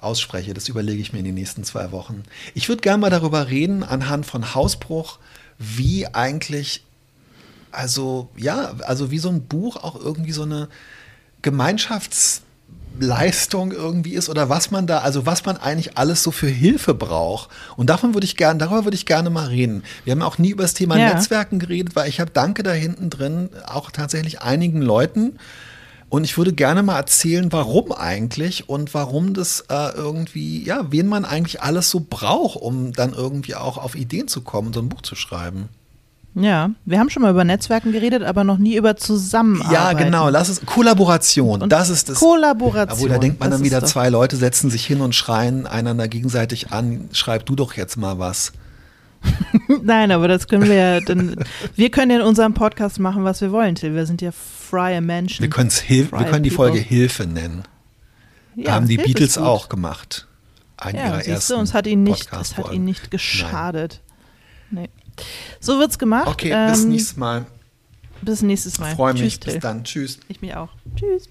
[0.00, 2.22] ausspreche, das überlege ich mir in den nächsten zwei Wochen.
[2.54, 5.18] Ich würde gerne mal darüber reden, anhand von Hausbruch,
[5.58, 6.86] wie eigentlich,
[7.70, 10.70] also ja, also wie so ein Buch auch irgendwie so eine
[11.42, 12.40] Gemeinschafts-
[12.98, 16.94] Leistung irgendwie ist oder was man da, also was man eigentlich alles so für Hilfe
[16.94, 17.50] braucht.
[17.76, 19.82] Und davon würde ich gerne, darüber würde ich gerne mal reden.
[20.04, 21.12] Wir haben auch nie über das Thema ja.
[21.12, 25.38] Netzwerken geredet, weil ich habe Danke da hinten drin auch tatsächlich einigen Leuten.
[26.08, 31.08] Und ich würde gerne mal erzählen, warum eigentlich und warum das äh, irgendwie, ja, wen
[31.08, 34.88] man eigentlich alles so braucht, um dann irgendwie auch auf Ideen zu kommen, so ein
[34.88, 35.68] Buch zu schreiben.
[36.36, 39.72] Ja, wir haben schon mal über Netzwerken geredet, aber noch nie über Zusammenarbeit.
[39.72, 42.18] Ja, genau, lass es Kollaboration, und das ist das.
[42.18, 42.98] Kollaboration.
[42.98, 46.72] Obwohl, da denkt man dann wieder, zwei Leute setzen sich hin und schreien einander gegenseitig
[46.72, 48.52] an, schreib du doch jetzt mal was.
[49.82, 51.36] Nein, aber das können wir ja dann.
[51.76, 53.94] Wir können ja in unserem Podcast machen, was wir wollen, Till.
[53.94, 55.42] Wir sind ja freie Menschen.
[55.42, 57.62] Wir, wir können die Folge Hilfe nennen.
[58.56, 60.26] Ja, haben die Hilfe Beatles auch gemacht.
[60.76, 64.02] Ein ja, ihrer ersten du, es hat ihn nicht, es hat ihn nicht geschadet.
[64.70, 64.88] Nein.
[64.92, 65.03] Nee.
[65.60, 66.28] So wird's gemacht.
[66.28, 67.46] Okay, ähm, bis nächstes Mal.
[68.22, 68.94] Bis nächstes Mal.
[68.94, 69.40] Freue mich.
[69.40, 69.84] Tschüss, bis dann.
[69.84, 70.20] Tschüss.
[70.28, 70.70] Ich mich auch.
[70.96, 71.28] Tschüss.